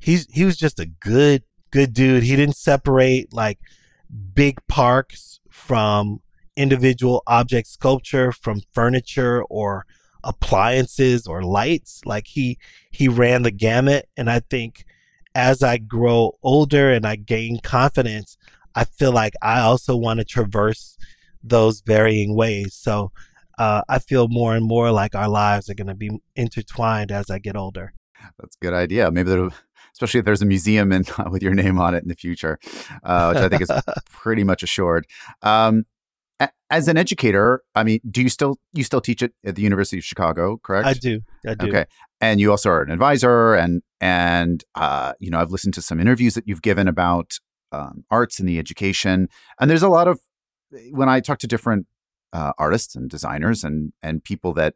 [0.06, 2.24] he's he was just a good good dude.
[2.24, 3.60] He didn't separate like
[4.34, 6.22] big parks from
[6.56, 9.86] individual object sculpture from furniture or
[10.26, 12.02] appliances or lights.
[12.06, 12.58] Like he
[12.92, 14.86] he ran the gamut and i think
[15.34, 18.38] as i grow older and i gain confidence
[18.74, 20.98] i feel like i also want to traverse
[21.44, 22.74] those varying ways.
[22.74, 23.12] So
[23.58, 27.30] uh, i feel more and more like our lives are going to be intertwined as
[27.30, 27.94] i get older.
[28.40, 29.12] That's a good idea.
[29.12, 29.54] Maybe there'll
[29.94, 32.60] especially if there's a museum in, with your name on it in the future,
[33.04, 33.72] uh, which I think is
[34.12, 35.08] pretty much assured.
[35.42, 35.86] Um,
[36.70, 39.98] as an educator, I mean, do you still you still teach it at the University
[39.98, 40.58] of Chicago?
[40.58, 40.88] Correct.
[40.88, 41.22] I do.
[41.48, 41.68] I do.
[41.68, 41.86] Okay,
[42.22, 46.00] and you also are an advisor, and and uh, you know I've listened to some
[46.00, 47.38] interviews that you've given about
[47.72, 50.20] um, arts and the education, and there's a lot of
[50.92, 51.86] when I talk to different
[52.34, 54.76] uh, artists and designers and and people that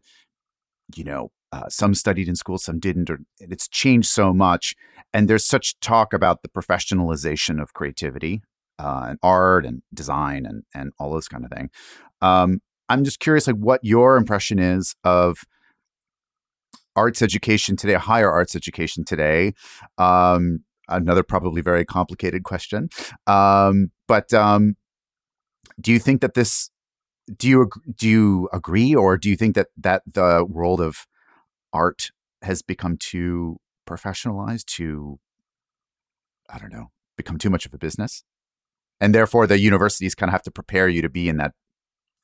[0.96, 4.76] you know uh, some studied in school, some didn't, or it's changed so much.
[5.12, 8.44] And there's such talk about the professionalization of creativity
[8.80, 11.70] uh, and art and design and and all this kind of thing.
[12.22, 15.44] Um, I'm just curious, like, what your impression is of
[16.96, 19.54] arts education today, higher arts education today.
[20.00, 22.90] Um, another probably very complicated question.
[23.28, 24.76] Um, But um,
[25.80, 26.72] do you think that this?
[27.38, 31.06] Do you do you agree, or do you think that that the world of
[31.72, 32.10] art
[32.42, 33.58] has become too
[33.88, 35.20] professionalized, too
[36.50, 38.24] I don't know, become too much of a business,
[39.00, 41.54] and therefore the universities kind of have to prepare you to be in that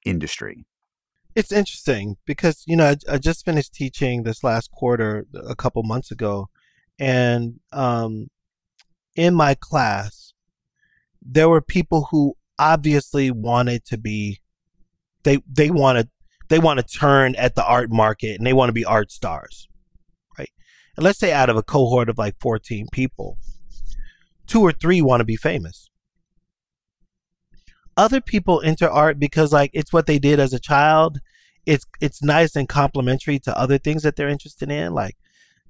[0.05, 0.65] industry?
[1.35, 5.83] It's interesting because you know I, I just finished teaching this last quarter a couple
[5.83, 6.47] months ago,
[6.97, 8.27] and um,
[9.15, 10.33] in my class,
[11.21, 14.39] there were people who obviously wanted to be
[15.23, 16.07] they they want to
[16.47, 19.67] they want to turn at the art market and they want to be art stars
[20.37, 20.51] right
[20.95, 23.37] and let's say out of a cohort of like 14 people
[24.47, 25.89] two or three want to be famous
[27.97, 31.19] other people enter art because like it's what they did as a child.
[31.65, 35.17] It's it's nice and complementary to other things that they're interested in like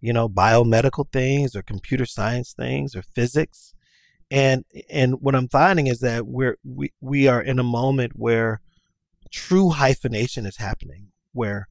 [0.02, 3.74] you know biomedical things or computer science things or physics.
[4.32, 8.60] And and what i'm finding is that we're we, we are in a moment where
[9.32, 11.68] true hyphenation is happening where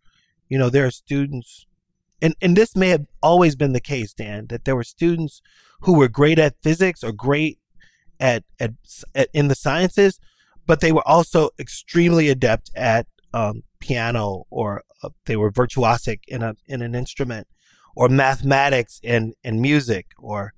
[0.48, 1.66] you know there are students
[2.22, 5.42] and and this may have always been the case dan that there were students
[5.80, 7.58] who were great at physics or great
[8.20, 8.72] at at,
[9.16, 10.20] at in the sciences
[10.66, 16.42] but they were also extremely adept at um, piano or uh, they were virtuosic in
[16.42, 17.46] a in an instrument
[17.96, 20.52] or mathematics and and music or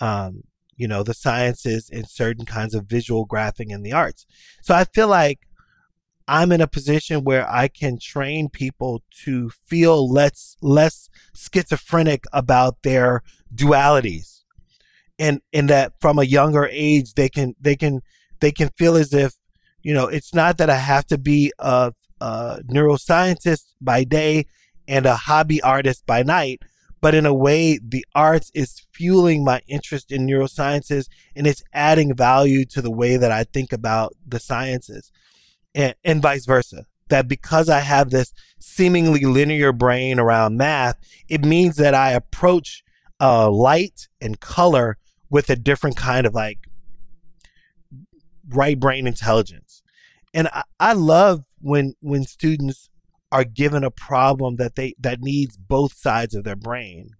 [0.00, 0.42] um,
[0.76, 4.26] you know the sciences and certain kinds of visual graphing and the arts.
[4.62, 5.40] So i feel like
[6.26, 12.82] i'm in a position where i can train people to feel less less schizophrenic about
[12.82, 13.22] their
[13.54, 14.40] dualities.
[15.18, 18.00] And and that from a younger age they can they can
[18.40, 19.34] they can feel as if
[19.82, 24.46] you know it's not that i have to be a, a neuroscientist by day
[24.88, 26.60] and a hobby artist by night
[27.02, 32.14] but in a way, the arts is fueling my interest in neurosciences and it's adding
[32.14, 35.10] value to the way that I think about the sciences
[35.74, 36.86] and, and vice versa.
[37.08, 40.96] That because I have this seemingly linear brain around math,
[41.28, 42.84] it means that I approach
[43.20, 44.96] uh, light and color
[45.28, 46.60] with a different kind of like
[48.54, 49.82] right brain intelligence.
[50.34, 52.88] And I, I love when when students
[53.30, 57.10] are given a problem that they that needs both sides of their brain.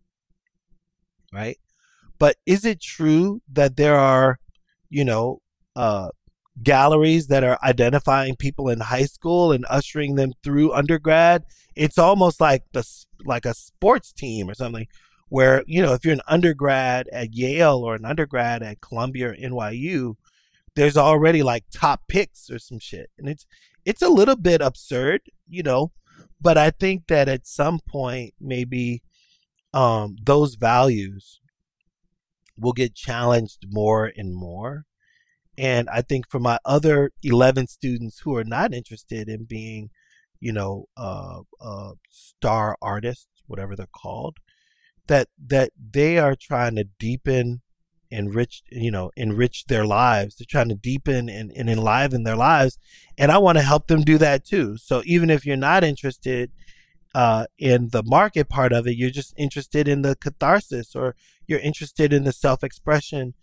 [1.32, 1.58] Right?
[2.18, 4.38] But is it true that there are
[4.90, 5.40] you know
[5.74, 6.10] uh,
[6.62, 11.44] galleries that are identifying people in high school and ushering them through undergrad?
[11.74, 12.86] It's almost like the
[13.24, 14.86] like a sports team or something
[15.30, 19.34] where you know if you're an undergrad at Yale or an undergrad at Columbia or
[19.34, 20.16] NYU
[20.74, 23.46] there's already like top picks or some shit and it's
[23.84, 25.92] it's a little bit absurd you know
[26.42, 29.02] but I think that at some point, maybe
[29.72, 31.40] um, those values
[32.58, 34.84] will get challenged more and more.
[35.56, 39.90] And I think for my other 11 students who are not interested in being,
[40.40, 44.38] you know, uh, uh, star artists, whatever they're called,
[45.06, 47.60] that that they are trying to deepen
[48.12, 50.36] enrich you know enrich their lives.
[50.36, 52.78] They're trying to deepen and, and enliven their lives.
[53.18, 54.76] And i want to help them do that too.
[54.76, 56.50] So even if you're not interested
[57.14, 61.14] uh, in the market part of it you're just interested in the catharsis or
[61.46, 63.34] you're interested in the self-expression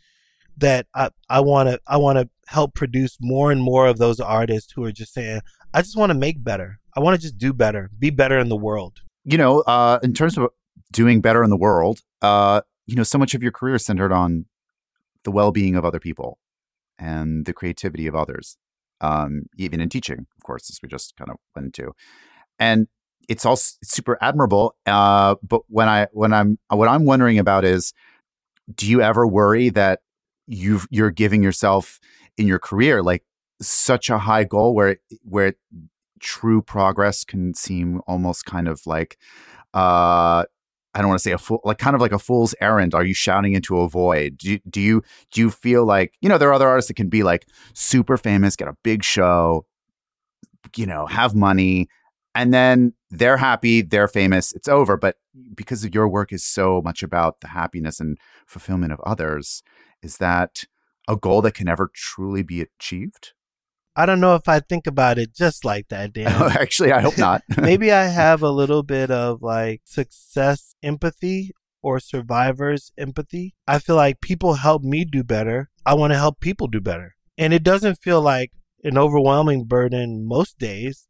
[0.58, 0.88] that
[1.30, 4.84] i want to i want to help produce more and more of those artists who
[4.84, 5.40] are just saying
[5.74, 6.80] i just want to make better.
[6.98, 7.92] I want to just do better.
[7.98, 9.02] Be better in the world.
[9.24, 10.50] You know uh, in terms of
[10.92, 14.46] doing better in the world uh, you know so much of your career centered on
[15.30, 16.38] the well-being of other people
[16.98, 18.58] and the creativity of others
[19.02, 21.94] um, even in teaching of course as we just kind of went into.
[22.58, 22.88] And
[23.30, 27.94] it's all super admirable uh, but when i when i'm what i'm wondering about is
[28.74, 30.00] do you ever worry that
[30.48, 32.00] you you're giving yourself
[32.38, 33.24] in your career like
[33.62, 35.54] such a high goal where where
[36.20, 39.18] true progress can seem almost kind of like
[39.76, 40.44] uh
[41.00, 42.94] I don't want to say a fool, like kind of like a fool's errand.
[42.94, 44.38] Are you shouting into a void?
[44.38, 46.96] Do you, do you do you feel like you know there are other artists that
[46.96, 49.66] can be like super famous, get a big show,
[50.76, 51.88] you know, have money,
[52.36, 54.98] and then they're happy, they're famous, it's over.
[54.98, 55.16] But
[55.56, 59.64] because your work is so much about the happiness and fulfillment of others,
[60.04, 60.66] is that
[61.08, 63.32] a goal that can never truly be achieved?
[64.00, 66.32] I don't know if I think about it just like that, Dan.
[66.32, 67.44] Actually, I hope not.
[67.58, 73.56] Maybe I have a little bit of like success empathy or survivors empathy.
[73.68, 75.70] I feel like people help me do better.
[75.86, 77.16] I want to help people do better.
[77.38, 78.54] And it doesn't feel like
[78.86, 81.10] an overwhelming burden most days.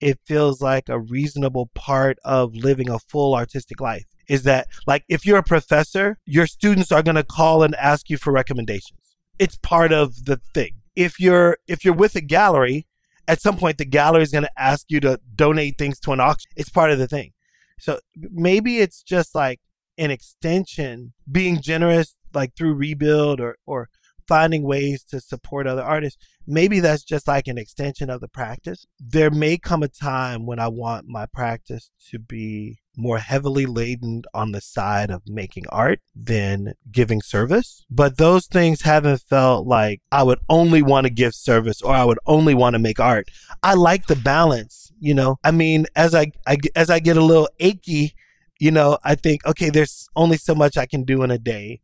[0.00, 4.06] It feels like a reasonable part of living a full artistic life.
[4.28, 8.08] Is that like if you're a professor, your students are going to call and ask
[8.08, 9.00] you for recommendations.
[9.40, 12.88] It's part of the thing if you're if you're with a gallery,
[13.28, 16.18] at some point the gallery is going to ask you to donate things to an
[16.18, 16.50] auction.
[16.56, 17.30] It's part of the thing.
[17.78, 19.60] So maybe it's just like
[19.96, 23.88] an extension, being generous like through rebuild or or
[24.28, 26.22] finding ways to support other artists.
[26.46, 28.86] Maybe that's just like an extension of the practice.
[29.00, 34.22] There may come a time when I want my practice to be more heavily laden
[34.34, 37.84] on the side of making art than giving service.
[37.88, 42.04] But those things haven't felt like I would only want to give service or I
[42.04, 43.28] would only want to make art.
[43.62, 45.36] I like the balance, you know.
[45.44, 48.14] I mean, as I, I as I get a little achy,
[48.58, 51.80] you know, I think okay, there's only so much I can do in a day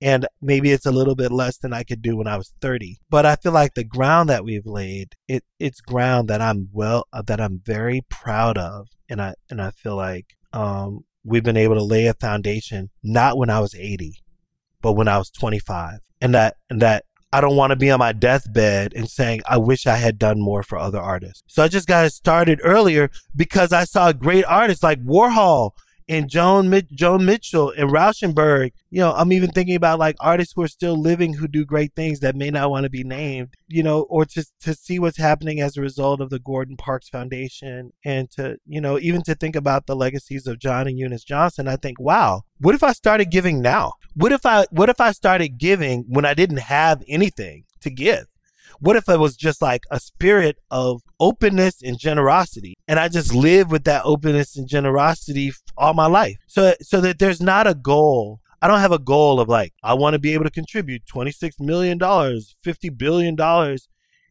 [0.00, 2.98] and maybe it's a little bit less than I could do when I was 30.
[3.10, 7.06] But I feel like the ground that we've laid, it it's ground that I'm well
[7.12, 11.56] uh, that I'm very proud of, and I and I feel like um, we've been
[11.56, 14.14] able to lay a foundation not when I was 80,
[14.80, 17.98] but when I was 25, and that and that I don't want to be on
[17.98, 21.42] my deathbed and saying, I wish I had done more for other artists.
[21.46, 25.72] So I just got started earlier because I saw great artists like Warhol
[26.08, 28.72] and Joan Joan Mitchell and Rauschenberg.
[28.90, 31.94] You know, I'm even thinking about like artists who are still living who do great
[31.94, 33.54] things that may not want to be named.
[33.66, 37.08] You know, or to to see what's happening as a result of the Gordon Parks
[37.08, 41.24] Foundation, and to you know even to think about the legacies of John and Eunice
[41.24, 41.68] Johnson.
[41.68, 43.92] I think, wow, what if I started giving now?
[44.14, 48.24] What if I what if I started giving when I didn't have anything to give?
[48.80, 52.74] What if it was just like a spirit of openness and generosity?
[52.86, 56.36] And I just live with that openness and generosity all my life.
[56.46, 58.40] So, so that there's not a goal.
[58.60, 61.60] I don't have a goal of like, I want to be able to contribute $26
[61.60, 63.76] million, $50 billion.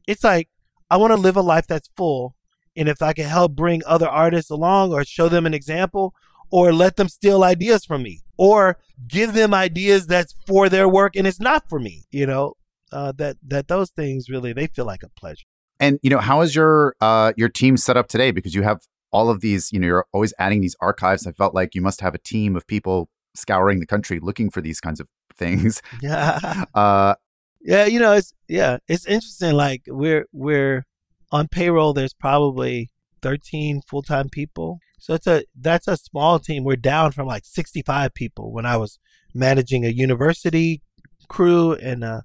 [0.08, 0.50] It's like,
[0.90, 2.36] I want to live a life that's full.
[2.76, 6.14] And if I can help bring other artists along or show them an example
[6.52, 8.78] or let them steal ideas from me or
[9.08, 12.54] give them ideas that's for their work and it's not for me, you know,
[12.92, 15.46] uh, that that those things really they feel like a pleasure.
[15.80, 18.32] And you know, how is your uh, your team set up today?
[18.32, 21.26] Because you have all of these, you know, you're always adding these archives.
[21.26, 24.62] I felt like you must have a team of people scouring the country looking for
[24.62, 25.82] these kinds of things.
[26.02, 26.66] Yeah.
[26.74, 27.16] Uh,
[27.62, 29.54] yeah, you know, it's yeah, it's interesting.
[29.54, 30.86] Like we're we're
[31.32, 31.94] on payroll.
[31.94, 32.90] There's probably
[33.22, 34.80] 13 full time people.
[35.00, 36.64] So it's a that's a small team.
[36.64, 39.00] We're down from like 65 people when I was
[39.34, 40.82] managing a university
[41.30, 42.24] crew and a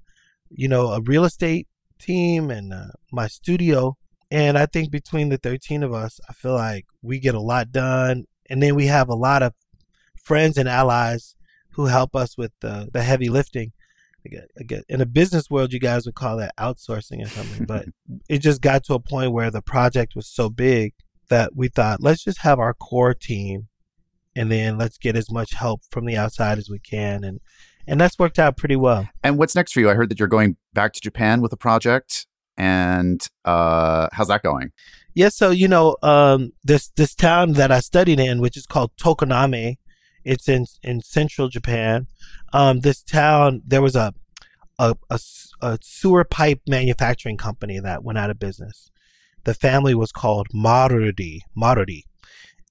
[0.55, 1.67] you know, a real estate
[2.03, 3.97] team and uh, my studio.
[4.31, 7.71] And I think between the 13 of us, I feel like we get a lot
[7.71, 8.25] done.
[8.49, 9.55] And then we have a lot of
[10.23, 11.35] friends and allies
[11.73, 13.73] who help us with the, the heavy lifting.
[14.89, 17.87] In a business world, you guys would call that outsourcing or something, but
[18.29, 20.95] it just got to a point where the project was so big
[21.29, 23.69] that we thought, let's just have our core team
[24.37, 27.25] and then let's get as much help from the outside as we can.
[27.25, 27.41] And
[27.87, 29.09] and that's worked out pretty well.
[29.23, 29.91] And what's next for you?
[29.91, 32.27] I heard that you're going back to Japan with a project,
[32.57, 34.73] and uh, how's that going?
[35.15, 38.93] Yeah, so you know, um, this this town that I studied in, which is called
[38.97, 39.77] Tokoname,
[40.25, 42.07] it's in in central Japan.
[42.53, 44.15] Um, this town, there was a,
[44.79, 45.21] a, a
[45.63, 48.91] a sewer pipe manufacturing company that went out of business.
[49.45, 52.03] The family was called Maruri, Maruri,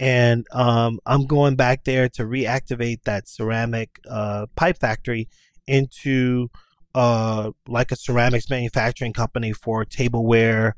[0.01, 5.29] and um, I'm going back there to reactivate that ceramic uh, pipe factory
[5.67, 6.49] into
[6.95, 10.73] uh, like a ceramics manufacturing company for tableware,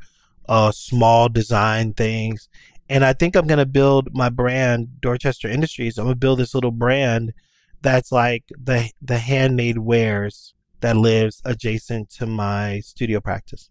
[0.50, 2.50] uh, small design things.
[2.90, 5.98] And I think I'm gonna build my brand, Dorchester Industries.
[5.98, 7.32] I'm gonna build this little brand
[7.82, 13.70] that's like the the handmade wares that lives adjacent to my studio practice.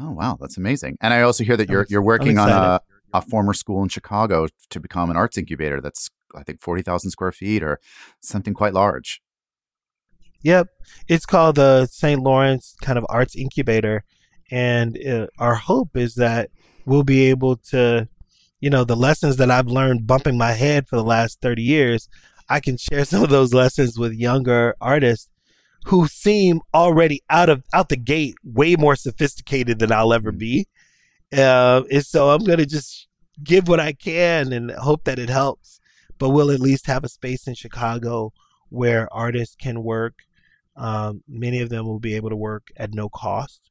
[0.00, 0.96] Oh wow, that's amazing!
[1.00, 2.80] And I also hear that you're you're working on a
[3.18, 7.32] a former school in Chicago to become an arts incubator that's I think 40,000 square
[7.32, 7.80] feet or
[8.20, 9.20] something quite large.
[10.42, 10.68] Yep.
[11.08, 12.20] It's called the St.
[12.20, 14.04] Laurence kind of arts incubator.
[14.50, 16.50] And uh, our hope is that
[16.84, 18.08] we'll be able to,
[18.60, 22.08] you know, the lessons that I've learned bumping my head for the last 30 years,
[22.48, 25.30] I can share some of those lessons with younger artists
[25.86, 30.38] who seem already out of out the gate way more sophisticated than I'll ever mm.
[30.38, 30.66] be.
[31.36, 33.05] Uh, and so I'm going to just
[33.42, 35.80] give what I can and hope that it helps.
[36.18, 38.32] But we'll at least have a space in Chicago
[38.68, 40.14] where artists can work.
[40.76, 43.70] Um, many of them will be able to work at no cost.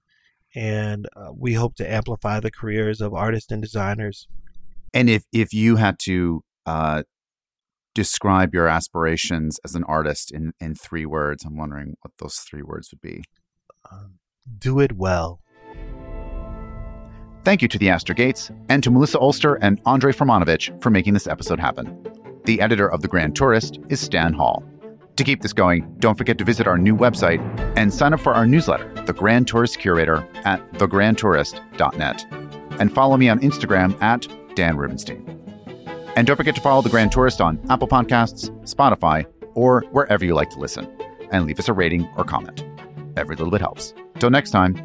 [0.54, 4.28] And uh, we hope to amplify the careers of artists and designers.
[4.94, 7.04] And if, if you had to uh,
[7.94, 12.62] describe your aspirations as an artist in, in three words, I'm wondering what those three
[12.62, 13.24] words would be.
[13.92, 14.20] Um,
[14.60, 15.42] do it well.
[17.46, 21.28] Thank you to Theaster Gates and to Melissa Ulster and Andre Firmanovich for making this
[21.28, 21.96] episode happen.
[22.46, 24.64] The editor of The Grand Tourist is Stan Hall.
[25.16, 27.40] To keep this going, don't forget to visit our new website
[27.78, 32.26] and sign up for our newsletter the Grand Tourist Curator at thegrandtourist.net.
[32.80, 35.24] And follow me on Instagram at Dan Rubinstein.
[36.16, 39.24] And don't forget to follow The Grand Tourist on Apple Podcasts, Spotify,
[39.54, 40.92] or wherever you like to listen.
[41.32, 42.66] And leave us a rating or comment.
[43.16, 43.94] Every little bit helps.
[44.18, 44.76] Till next time,